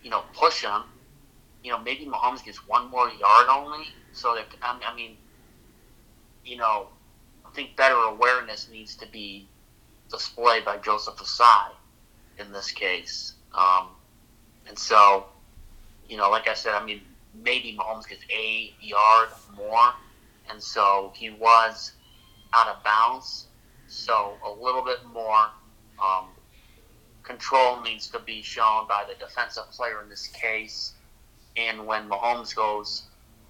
[0.01, 0.83] you know, push him,
[1.63, 3.87] you know, maybe Mahomes gets one more yard only.
[4.15, 5.17] So that I mean,
[6.45, 6.87] you know,
[7.45, 9.47] I think better awareness needs to be
[10.09, 11.71] displayed by Joseph Ossai
[12.39, 13.33] in this case.
[13.53, 13.89] Um,
[14.67, 15.25] and so,
[16.07, 17.01] you know, like I said, I mean,
[17.33, 19.93] maybe Mahomes gets a yard more,
[20.49, 21.91] and so he was
[22.53, 23.47] out of bounds.
[23.87, 25.47] So a little bit more
[26.01, 26.27] um,
[27.23, 30.93] control needs to be shown by the defensive player in this case.
[31.57, 33.03] And when Mahomes goes,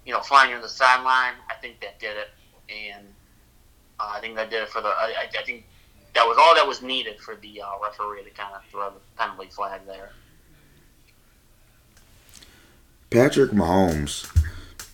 [0.06, 2.28] you know, flying in the sideline, I think that did it.
[2.72, 3.06] And
[3.98, 4.88] uh, I think that did it for the.
[4.88, 5.66] I, I think
[6.14, 9.00] that was all that was needed for the uh, referee to kind of throw the
[9.18, 10.12] penalty flag there.
[13.10, 14.26] Patrick Mahomes,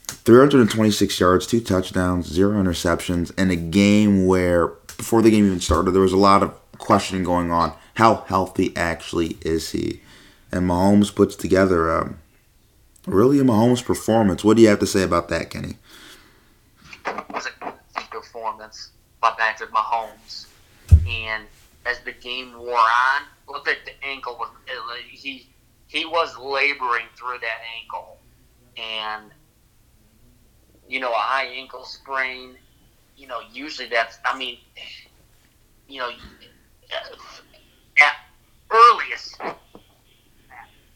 [0.06, 5.92] 326 yards, two touchdowns, zero interceptions, in a game where before the game even started,
[5.92, 7.74] there was a lot of questioning going on.
[7.94, 10.00] How healthy actually is he?
[10.50, 12.18] And Mahomes puts together um,
[13.06, 14.44] really Mahomes performance.
[14.44, 15.76] What do you have to say about that, Kenny?
[17.06, 17.72] It was a
[18.10, 20.46] performance by Patrick Mahomes.
[21.08, 21.44] And
[21.84, 24.36] as the game wore on, look at the ankle.
[24.38, 25.46] Was, uh, he
[25.88, 28.18] he was laboring through that ankle,
[28.76, 29.30] and
[30.88, 32.56] you know a high ankle sprain.
[33.16, 34.18] You know, usually that's.
[34.24, 34.58] I mean,
[35.88, 36.10] you know,
[37.98, 38.16] at
[38.70, 39.40] earliest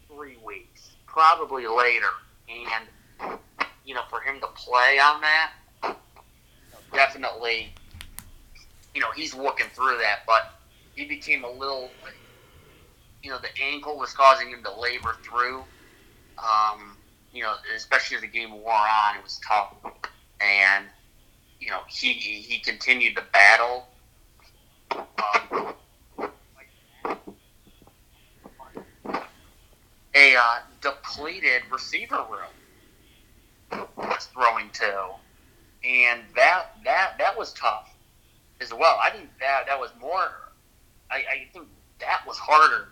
[0.09, 0.66] three weeks,
[1.17, 2.11] probably later,
[2.47, 3.39] and
[3.87, 5.97] you know, for him to play on that,
[6.93, 7.73] definitely,
[8.95, 10.61] you know, he's working through that, but
[10.95, 11.89] he became a little,
[13.23, 15.65] you know, the ankle was causing him to labor through.
[16.37, 16.99] Um,
[17.33, 19.75] you know, especially as the game wore on, it was tough,
[20.43, 20.85] and
[21.61, 23.89] you know, he he continued to battle.
[24.91, 25.73] Um,
[30.17, 35.11] a uh, depleted receiver room was throwing to,
[35.85, 37.91] and that that that was tough
[38.61, 38.99] as well.
[39.03, 40.53] I think that that was more.
[41.11, 41.67] I, I think
[42.01, 42.89] that was harder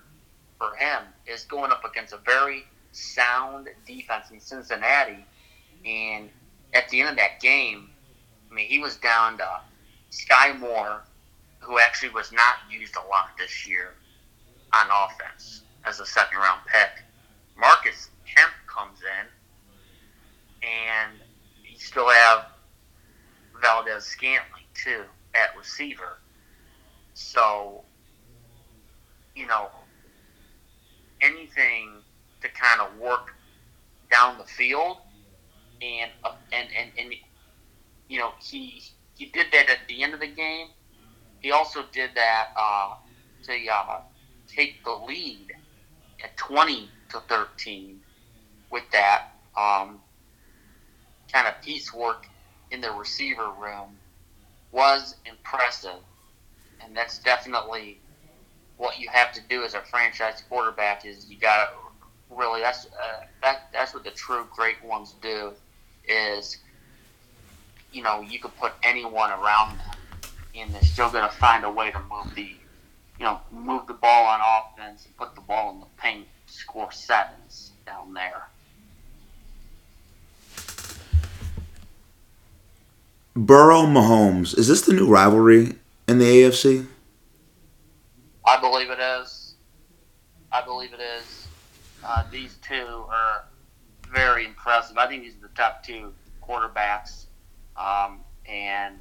[0.59, 5.25] for him is going up against a very sound defense in Cincinnati,
[5.87, 6.29] and
[6.75, 7.89] at the end of that game,
[8.51, 9.49] I mean, he was down to
[10.11, 11.03] Skyy Moore,
[11.61, 13.95] who actually was not used a lot this year
[14.75, 17.03] on offense as a second round pick.
[17.57, 21.13] Marcus Kemp comes in, and
[21.71, 22.47] you still have
[23.63, 25.03] Valdes-Scantling too
[25.35, 26.19] at receiver.
[27.15, 27.83] So,
[29.35, 29.69] you know,
[31.21, 32.03] anything
[32.41, 33.31] to kind of work
[34.11, 34.99] down the field,
[35.81, 37.15] and uh, and and and
[38.09, 38.83] you know he
[39.17, 40.69] he did that at the end of the game.
[41.41, 42.95] He also did that uh,
[43.45, 44.01] to uh,
[44.49, 45.53] take the lead
[46.23, 48.01] at twenty to thirteen
[48.71, 50.01] with that um,
[51.33, 52.27] kind of piecework
[52.71, 53.97] in the receiver room
[54.73, 56.01] was impressive,
[56.83, 58.01] and that's definitely
[58.77, 61.05] what you have to do as a franchise quarterback.
[61.05, 61.71] Is you got to
[62.37, 65.53] really that's uh, that that's what the true great ones do.
[66.09, 66.59] Is
[67.93, 69.87] you know you could put anyone around them,
[70.57, 72.57] and they're still going to find a way to move the
[73.19, 76.93] you know move the ball on offense and put the ball in the paint, score
[76.93, 78.49] sevens down there.
[83.37, 85.75] Burrow Mahomes, is this the new rivalry
[86.07, 86.87] in the AFC?
[88.47, 89.55] I believe it is.
[90.53, 91.49] I believe it is.
[92.05, 93.45] Uh, these two are
[94.13, 94.97] very impressive.
[94.97, 96.13] I think these are the top two
[96.47, 97.25] quarterbacks,
[97.77, 98.99] um, and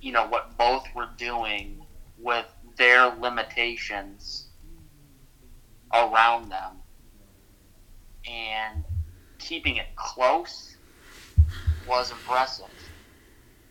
[0.00, 1.84] you know what both were doing
[2.18, 2.46] with
[2.76, 4.43] their limitations
[5.94, 6.72] around them,
[8.28, 8.84] and
[9.38, 10.76] keeping it close
[11.86, 12.66] was impressive.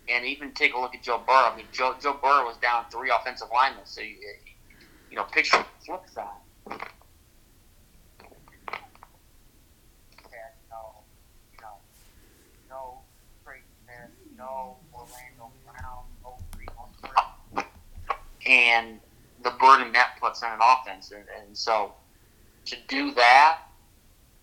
[0.10, 1.52] And even take a look at Joe Burrow.
[1.52, 4.16] I mean, Joe Joe Burrow was down three offensive linemen, so you,
[5.10, 6.28] you know, picture the flip side.
[18.46, 19.00] And
[19.42, 21.94] the burden that puts on an offense, and, and so
[22.66, 23.60] to do that,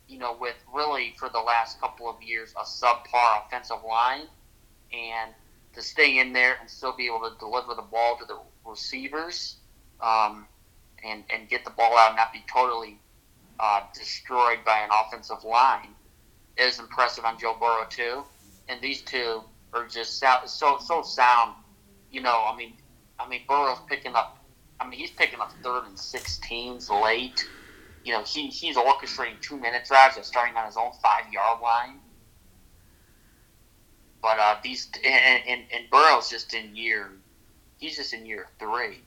[0.08, 4.26] you know, with really for the last couple of years a subpar offensive line,
[4.92, 5.32] and
[5.74, 9.56] to stay in there and still be able to deliver the ball to the receivers,
[10.00, 10.46] um,
[11.04, 12.98] and and get the ball out and not be totally
[13.58, 15.94] uh, destroyed by an offensive line
[16.56, 18.24] is impressive on Joe Burrow too.
[18.68, 19.42] And these two
[19.72, 21.54] are just sound, so so sound.
[22.10, 22.74] You know, I mean,
[23.18, 24.38] I mean Burrow's picking up.
[24.80, 27.48] I mean, he's picking up third and sixteens late.
[28.04, 31.60] You know, he, he's orchestrating two minute drives and starting on his own five yard
[31.60, 32.00] line.
[34.22, 37.10] But uh, these and, and and Burrow's just in year,
[37.78, 39.00] he's just in year three,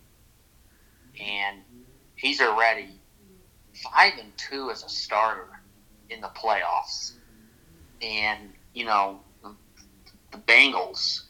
[1.21, 1.61] and
[2.15, 2.99] he's already
[3.73, 5.47] five and two as a starter
[6.09, 7.13] in the playoffs.
[8.01, 9.19] And you know,
[10.31, 11.23] the Bengals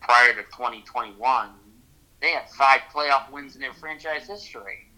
[0.00, 1.50] prior to 2021,
[2.20, 4.88] they had five playoff wins in their franchise history.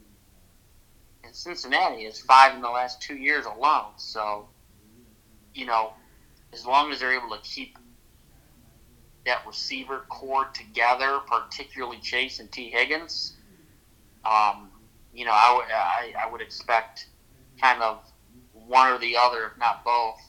[1.25, 3.93] And Cincinnati is five in the last two years alone.
[3.97, 4.49] So,
[5.55, 5.93] you know,
[6.53, 7.79] as long as they're able to keep
[9.25, 13.37] that receiver core together, particularly Chase and Tee Higgins,
[14.25, 14.71] um,
[15.15, 17.07] you know, I would I, I would expect
[17.61, 18.05] kind of
[18.53, 20.21] one or the other, if not both,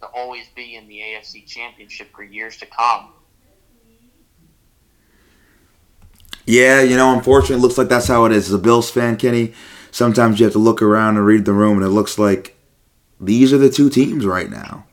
[0.00, 3.12] to always be in the AFC Championship for years to come.
[6.46, 8.48] Yeah, you know, unfortunately, it looks like that's how it is.
[8.48, 9.54] As a Bills fan, Kenny,
[9.90, 12.56] sometimes you have to look around and read the room, and it looks like
[13.20, 14.86] these are the two teams right now.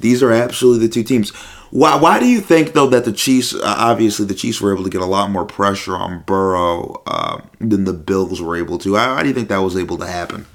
[0.00, 1.30] These are absolutely the two teams.
[1.70, 1.96] Why?
[1.96, 3.54] Why do you think though that the Chiefs?
[3.54, 7.42] Uh, obviously, the Chiefs were able to get a lot more pressure on Burrow uh,
[7.58, 8.94] than the Bills were able to.
[8.94, 10.46] How, do you think that was able to happen?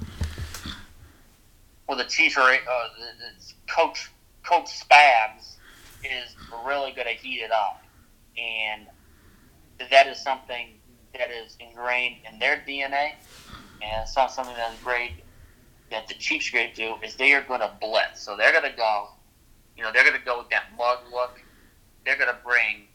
[1.88, 2.58] Well, the Chiefs are uh,
[3.68, 4.10] coach
[4.44, 5.56] Coach Spags
[6.04, 7.84] is really good at heat it up,
[8.38, 8.88] and
[9.90, 10.68] that is something
[11.14, 13.14] that is ingrained in their DNA,
[13.82, 15.12] and it's not something that is great
[15.92, 16.96] that the Chiefs are going to do.
[17.04, 19.10] Is they are going to blitz, so they're going to go
[19.76, 21.42] you know, they're going to go with that mug look.
[22.06, 22.88] They're going to bring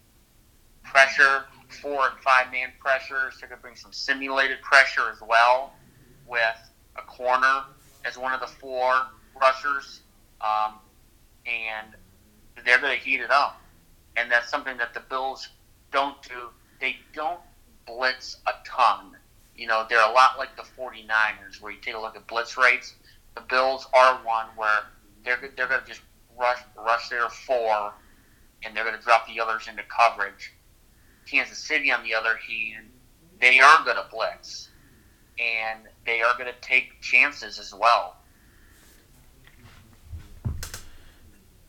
[0.83, 1.45] pressure,
[1.83, 3.35] four and five man pressures.
[3.41, 5.73] They're going to bring some simulated pressure as well
[6.27, 7.65] with a corner
[8.05, 8.95] as one of the four
[9.41, 10.01] rushers.
[10.41, 10.75] Um,
[11.47, 11.95] and
[12.65, 13.61] they're going to heat it up.
[14.17, 15.49] And that's something that the Bills
[15.91, 16.51] don't do.
[16.81, 17.41] They don't
[17.89, 19.17] blitz a ton.
[19.57, 22.57] You know, they're a lot like the 49ers, where you take a look at blitz
[22.57, 22.95] rates.
[23.35, 24.85] The Bills are one where
[25.25, 26.03] they're, they're going to just
[26.39, 27.93] rush rush their four,
[28.63, 30.53] and they're going to drop the others into coverage.
[31.27, 32.87] Kansas City, on the other hand,
[33.41, 34.69] they are going to blitz,
[35.39, 38.17] and they are going to take chances as well.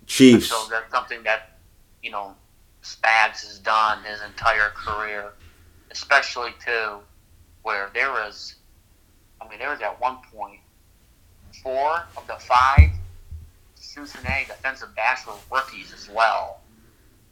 [0.05, 0.47] Chiefs.
[0.47, 1.57] So that's something that
[2.01, 2.36] you know
[2.84, 5.34] Spags has done his entire career,
[5.92, 7.00] especially too,
[7.64, 8.56] where there was,
[9.42, 10.60] I mean, there was at one point
[11.64, 12.90] four of the five
[13.76, 16.62] Cincinnati defensive backs were rookies as well.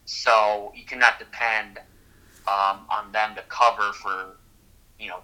[0.05, 1.80] So you cannot depend
[2.47, 4.38] um, on them to cover for,
[4.99, 5.20] you know,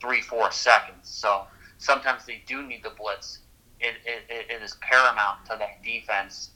[0.00, 1.08] three, four seconds.
[1.08, 1.42] So
[1.78, 3.40] sometimes they do need the blitz.
[3.80, 6.50] It, it, it is paramount to that defense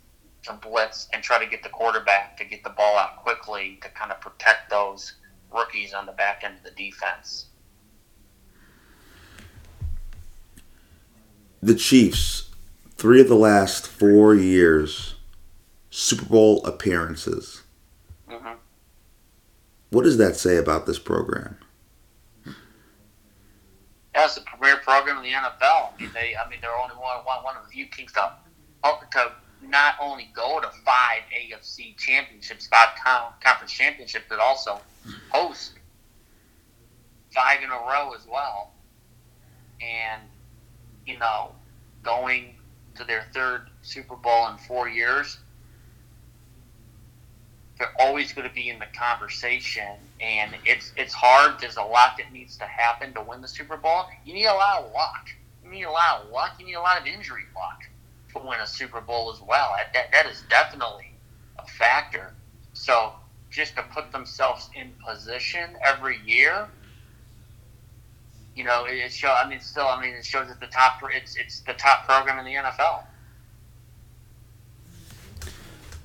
[0.44, 3.88] to blitz and try to get the quarterback to get the ball out quickly to
[3.90, 5.14] kind of protect those
[5.56, 7.46] rookies on the back end of the defense.
[11.62, 12.50] The Chiefs
[12.96, 15.14] three of the last four years
[15.90, 17.62] Super Bowl appearances.
[18.30, 18.54] Mm-hmm.
[19.90, 21.56] What does that say about this program?
[24.14, 25.60] It's the premier program in the NFL.
[25.62, 28.32] I mean, they, I mean, they're only one, one, one of the few teams to,
[28.84, 29.32] to
[29.68, 32.88] not only go to five AFC championships, five
[33.42, 34.80] conference championships, but also
[35.30, 35.72] host
[37.34, 38.72] five in a row as well.
[39.80, 40.22] And,
[41.06, 41.52] you know,
[42.02, 42.54] going
[42.94, 45.38] to their third Super Bowl in four years,
[47.78, 51.60] they're always going to be in the conversation, and it's it's hard.
[51.60, 54.06] There's a lot that needs to happen to win the Super Bowl.
[54.24, 55.28] You need a lot of luck.
[55.62, 56.54] You need a lot of luck.
[56.58, 57.82] You need a lot of injury luck
[58.38, 59.74] to win a Super Bowl as well.
[59.92, 61.12] That, that, is definitely
[61.58, 62.34] a factor.
[62.72, 63.12] So
[63.50, 66.68] just to put themselves in position every year,
[68.54, 69.34] you know, it, it show.
[69.34, 71.00] I mean, still, I mean, it shows that the top.
[71.12, 73.04] It's it's the top program in the NFL.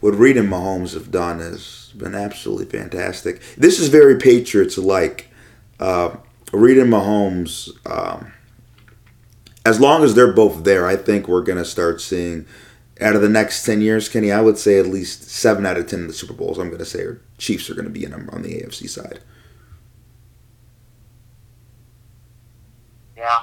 [0.02, 3.40] what Reid and Mahomes have done has been absolutely fantastic.
[3.56, 5.28] This is very Patriots like.
[5.80, 6.16] Uh,
[6.52, 8.34] Reid and Mahomes, um,
[9.66, 12.46] as long as they're both there, I think we're going to start seeing,
[13.00, 15.88] out of the next 10 years, Kenny, I would say at least 7 out of
[15.88, 18.04] 10 of the Super Bowls, I'm going to say, are Chiefs are going to be
[18.04, 19.20] in them on the AFC side.
[23.18, 23.40] Yeah.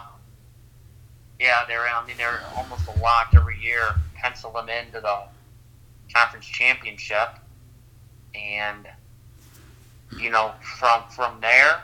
[1.41, 1.87] Yeah, they're.
[1.87, 3.95] I mean, they're almost a lock every year.
[4.15, 5.23] Pencil them into the
[6.13, 7.29] conference championship,
[8.35, 8.89] and
[10.19, 11.83] you know, from from there,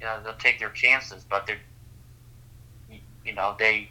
[0.00, 1.22] you know, they'll take their chances.
[1.28, 1.60] But they're,
[3.24, 3.88] you know, they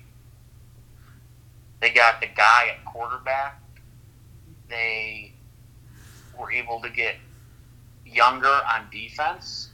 [1.82, 3.62] they got the guy at quarterback.
[4.70, 5.34] They
[6.38, 7.16] were able to get
[8.06, 9.70] younger on defense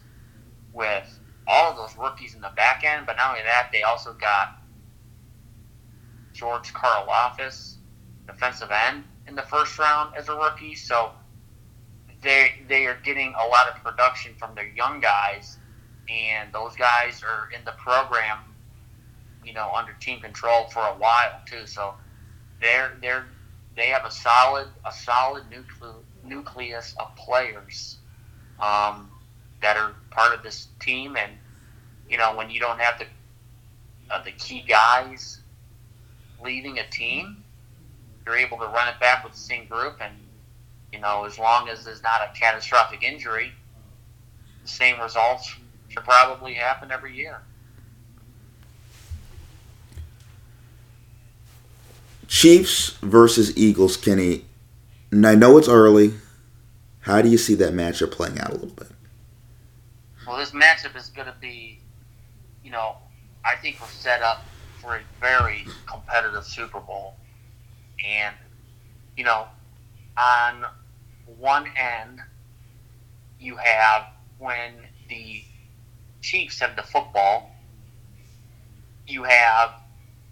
[0.74, 4.14] with all of those rookies in the back end, but not only that, they also
[4.14, 4.60] got
[6.34, 7.76] George Karlaftis,
[8.28, 10.76] defensive end, in the first round as a rookie.
[10.76, 11.12] So
[12.22, 15.58] they they are getting a lot of production from their young guys,
[16.10, 18.40] and those guys are in the program,
[19.46, 21.66] you know, under team control for a while too.
[21.66, 21.94] So
[22.62, 23.26] they're they're
[23.76, 27.98] they have a solid a solid nucle- nucleus of players.
[28.60, 29.12] Um,
[29.66, 31.18] that are part of this team.
[31.18, 31.32] And
[32.08, 33.06] you know, when you don't have the
[34.12, 35.40] uh, the key guys
[36.44, 37.44] leading a team,
[38.26, 39.98] you're able to run it back with the same group.
[40.02, 40.14] And
[40.94, 43.52] you know, as long as there's not a catastrophic injury,
[44.62, 45.54] the same results
[45.90, 47.40] should probably happen every year.
[52.36, 54.44] Chiefs versus Eagles, Kenny.
[55.10, 56.16] And I know it's early.
[57.00, 58.90] How do you see that matchup playing out a little bit?
[60.28, 61.80] Well, this matchup is going to be,
[62.62, 62.98] you know,
[63.46, 64.44] I think we're set up
[64.82, 67.16] for a very competitive Super Bowl.
[68.06, 68.36] And,
[69.16, 69.48] you know,
[70.18, 70.66] on
[71.40, 72.20] one end,
[73.40, 74.08] you have
[74.40, 74.74] when
[75.08, 75.42] the
[76.22, 77.56] Chiefs have the football,
[79.08, 79.72] you have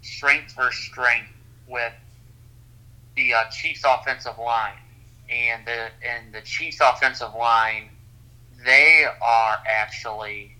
[0.02, 1.30] strength versus strength
[1.68, 1.92] with
[3.16, 4.76] the uh, Chiefs offensive line.
[5.30, 7.88] And the and the Chiefs offensive line
[8.64, 10.56] they are actually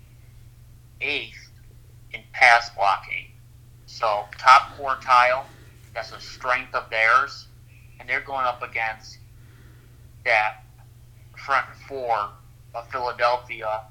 [1.01, 1.49] eighth
[2.13, 3.27] in pass blocking.
[3.85, 5.43] So top quartile,
[5.93, 7.47] that's a strength of theirs,
[7.99, 9.17] and they're going up against
[10.23, 10.63] that
[11.35, 12.29] front four
[12.73, 13.81] of Philadelphia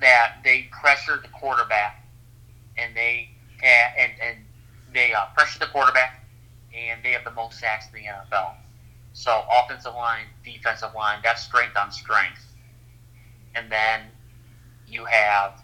[0.00, 2.06] that they pressure the quarterback
[2.76, 3.30] and they
[3.62, 4.38] and and
[4.92, 6.24] they uh, pressure the quarterback
[6.76, 8.54] and they have the most sacks in the NFL.
[9.12, 12.48] So offensive line, defensive line, that's strength on strength
[13.58, 14.02] and then
[14.86, 15.62] you have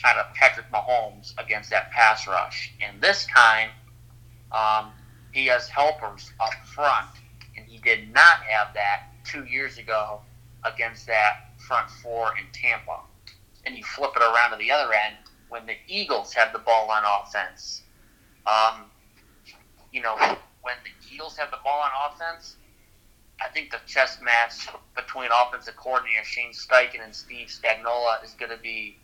[0.00, 2.72] kind of Patrick Mahomes against that pass rush.
[2.80, 3.70] And this time,
[4.52, 4.92] um,
[5.32, 7.08] he has helpers up front,
[7.56, 10.20] and he did not have that two years ago
[10.64, 13.00] against that front four in Tampa.
[13.66, 15.16] And you flip it around to the other end
[15.48, 17.82] when the Eagles have the ball on offense.
[18.46, 18.84] Um,
[19.92, 20.16] you know,
[20.62, 22.56] when the Eagles have the ball on offense,
[23.40, 28.50] I think the chess match between offensive coordinator Shane Steichen and Steve Spagnuolo is going
[28.50, 28.98] to be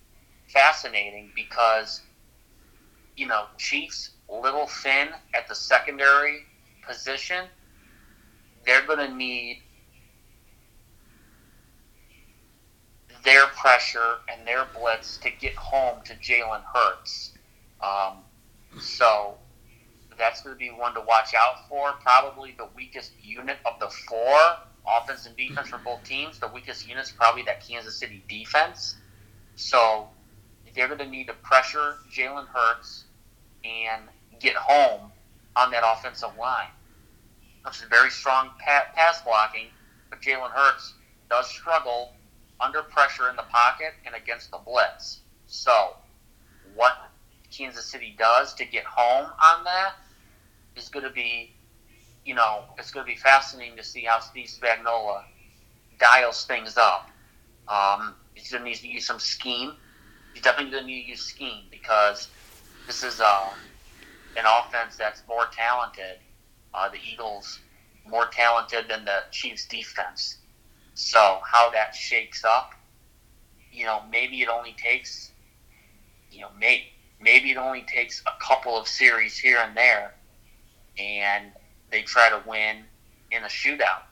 [0.49, 2.03] fascinating because,
[3.16, 6.45] you know, Chiefs little thin at the secondary
[6.86, 7.47] position.
[8.64, 9.62] They're going to need
[13.24, 17.32] their pressure and their blitz to get home to Jalen Hurts.
[17.82, 18.18] Um,
[18.79, 19.35] so
[20.18, 21.93] that's going to be one to watch out for.
[22.03, 24.39] Probably the weakest unit of the four,
[24.87, 26.39] offense and defense for both teams.
[26.39, 28.97] The weakest unit is probably that Kansas City defense.
[29.57, 30.09] So
[30.75, 33.05] they're going to need to pressure Jalen Hurts
[33.64, 34.03] and
[34.39, 35.11] get home
[35.57, 36.68] on that offensive line,
[37.64, 39.66] which is very strong pass blocking.
[40.11, 40.95] But Jalen Hurts
[41.29, 42.12] does struggle
[42.61, 45.21] under pressure in the pocket and against the blitz.
[45.47, 45.97] So,
[46.75, 47.09] what
[47.51, 49.94] Kansas City does to get home on that
[50.76, 51.53] is going to be,
[52.24, 55.22] you know, it's going to be fascinating to see how Steve Spagnuolo
[55.98, 57.11] dials things up.
[57.68, 59.72] Um, he's going to need to use some scheme.
[60.32, 62.28] He's definitely going to need to use scheme because
[62.86, 63.51] this is uh,
[64.36, 66.18] an offense that's more talented.
[66.72, 67.59] Uh, the Eagles
[68.07, 70.38] more talented than the Chiefs defense.
[70.94, 72.74] So how that shakes up,
[73.72, 75.30] you know, maybe it only takes,
[76.30, 76.84] you know, maybe
[77.21, 80.14] maybe it only takes a couple of series here and there,
[80.99, 81.53] and
[81.91, 82.85] they try to win
[83.31, 84.03] in a shootout.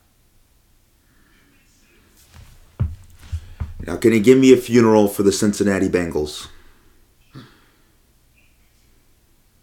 [3.87, 6.49] Now, can you give me a funeral for the Cincinnati Bengals?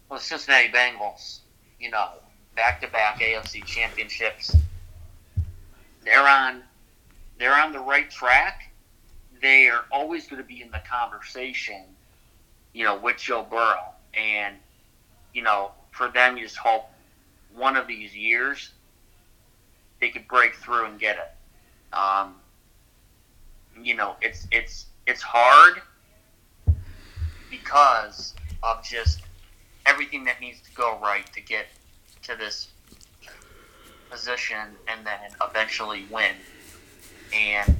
[0.08, 1.40] Well, the Cincinnati Bengals,
[1.78, 2.08] you know,
[2.56, 4.56] back to back AFC championships.
[6.04, 6.62] They're on
[7.38, 8.72] they're on the right track.
[9.42, 11.84] They are always going to be in the conversation,
[12.76, 13.94] you know, with Joe Burrow.
[14.12, 14.56] And,
[15.32, 16.84] you know, for them, you just hope
[17.54, 18.70] one of these years
[19.98, 21.96] they could break through and get it.
[21.96, 22.34] Um,
[23.82, 25.80] you know, it's it's it's hard
[27.50, 29.22] because of just
[29.86, 31.66] everything that needs to go right to get
[32.24, 32.68] to this
[34.10, 34.58] position
[34.88, 35.18] and then
[35.48, 36.32] eventually win.
[37.32, 37.74] And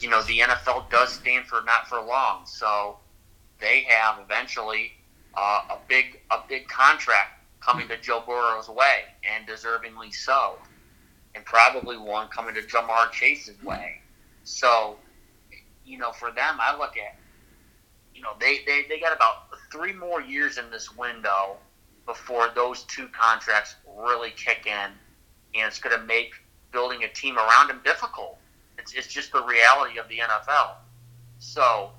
[0.00, 2.98] you know, the NFL does stand for not for long, so
[3.62, 4.92] they have eventually
[5.34, 10.58] uh, a big a big contract coming to Joe Burrow's way, and deservingly so,
[11.34, 14.00] and probably one coming to Ja'Marr Chase's way.
[14.44, 14.96] So,
[15.84, 17.16] you know, for them, I look at,
[18.14, 21.56] you know, they, they, they got about three more years in this window
[22.04, 24.90] before those two contracts really kick in,
[25.54, 26.32] and it's going to make
[26.72, 28.38] building a team around him difficult.
[28.76, 30.72] It's, it's just the reality of the NFL.
[31.38, 31.92] So,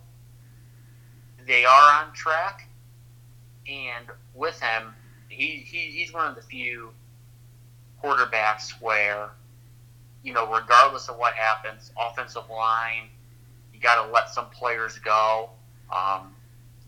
[1.48, 2.68] they are on track,
[3.68, 4.94] and with him,
[5.30, 6.92] he, he he's one of the few
[8.04, 9.30] quarterbacks where,
[10.24, 13.10] you know, regardless of what happens, offensive line,
[13.74, 15.50] you got to let some players go.
[15.94, 16.34] Um,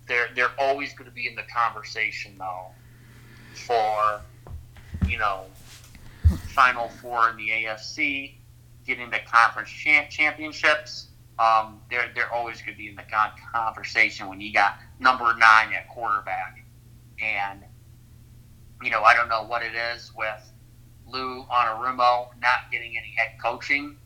[0.08, 2.68] they're they're always going to be in the conversation though
[3.54, 4.22] for
[5.08, 5.46] you know
[6.54, 8.34] Final Four in the AFC,
[8.86, 11.08] getting the conference champ- championships.
[11.38, 13.04] Um, they're they're always going to be in the
[13.54, 16.64] conversation when you got number nine at quarterback,
[17.22, 17.62] and
[18.82, 20.52] you know I don't know what it is with
[21.08, 23.98] Lou Anarumo not getting any head coaching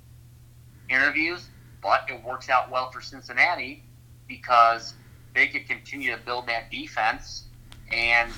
[0.90, 1.48] interviews,
[1.84, 3.84] but it works out well for Cincinnati
[4.28, 4.96] because
[5.36, 7.44] they could continue to build that defense,
[7.92, 8.32] and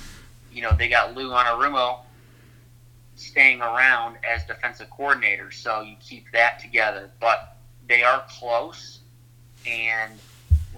[0.52, 2.00] you know they got Lou Anarumo
[3.14, 7.10] staying around as defensive coordinator, so you keep that together.
[7.20, 7.56] But
[7.92, 9.00] they are close,
[9.66, 10.12] and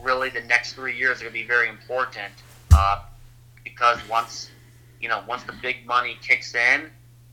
[0.02, 2.32] really the next three years are going to be very important
[2.74, 3.02] uh,
[3.62, 4.50] because once
[5.00, 6.90] you know once the big money kicks in,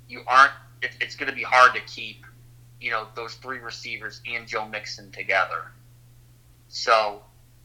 [0.08, 0.52] you aren't.
[0.84, 2.24] It, it's going to be hard to keep
[2.80, 5.72] you know those three receivers and Joe Mixon together.
[6.68, 7.24] So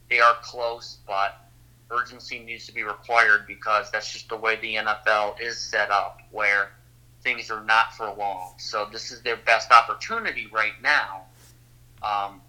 [0.09, 1.39] they are close, but
[1.91, 6.17] urgency needs to be required because that's just the way the NFL is set up,
[6.31, 6.71] where
[7.21, 8.55] things are not for long.
[8.57, 11.26] So this is their best opportunity right now
[12.07, 12.41] um,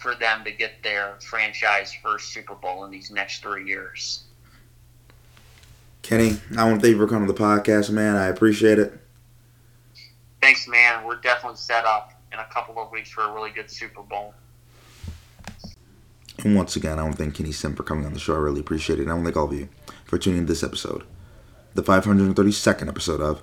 [0.00, 4.24] for them to get their franchise first Super Bowl in these next three years.
[6.02, 8.16] Kenny, I want to thank you for coming to the podcast, man.
[8.16, 8.98] I appreciate it.
[10.40, 11.04] Thanks, man.
[11.04, 14.34] We're definitely set up in a couple of weeks for a really good Super Bowl.
[16.42, 18.34] And once again, I want to thank Kenny Sim for coming on the show.
[18.34, 19.02] I really appreciate it.
[19.02, 19.68] And I want to thank all of you
[20.04, 21.04] for tuning in to this episode,
[21.74, 23.42] the 532nd episode of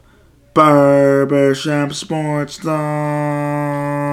[0.56, 4.07] Barbershop Sports Talk.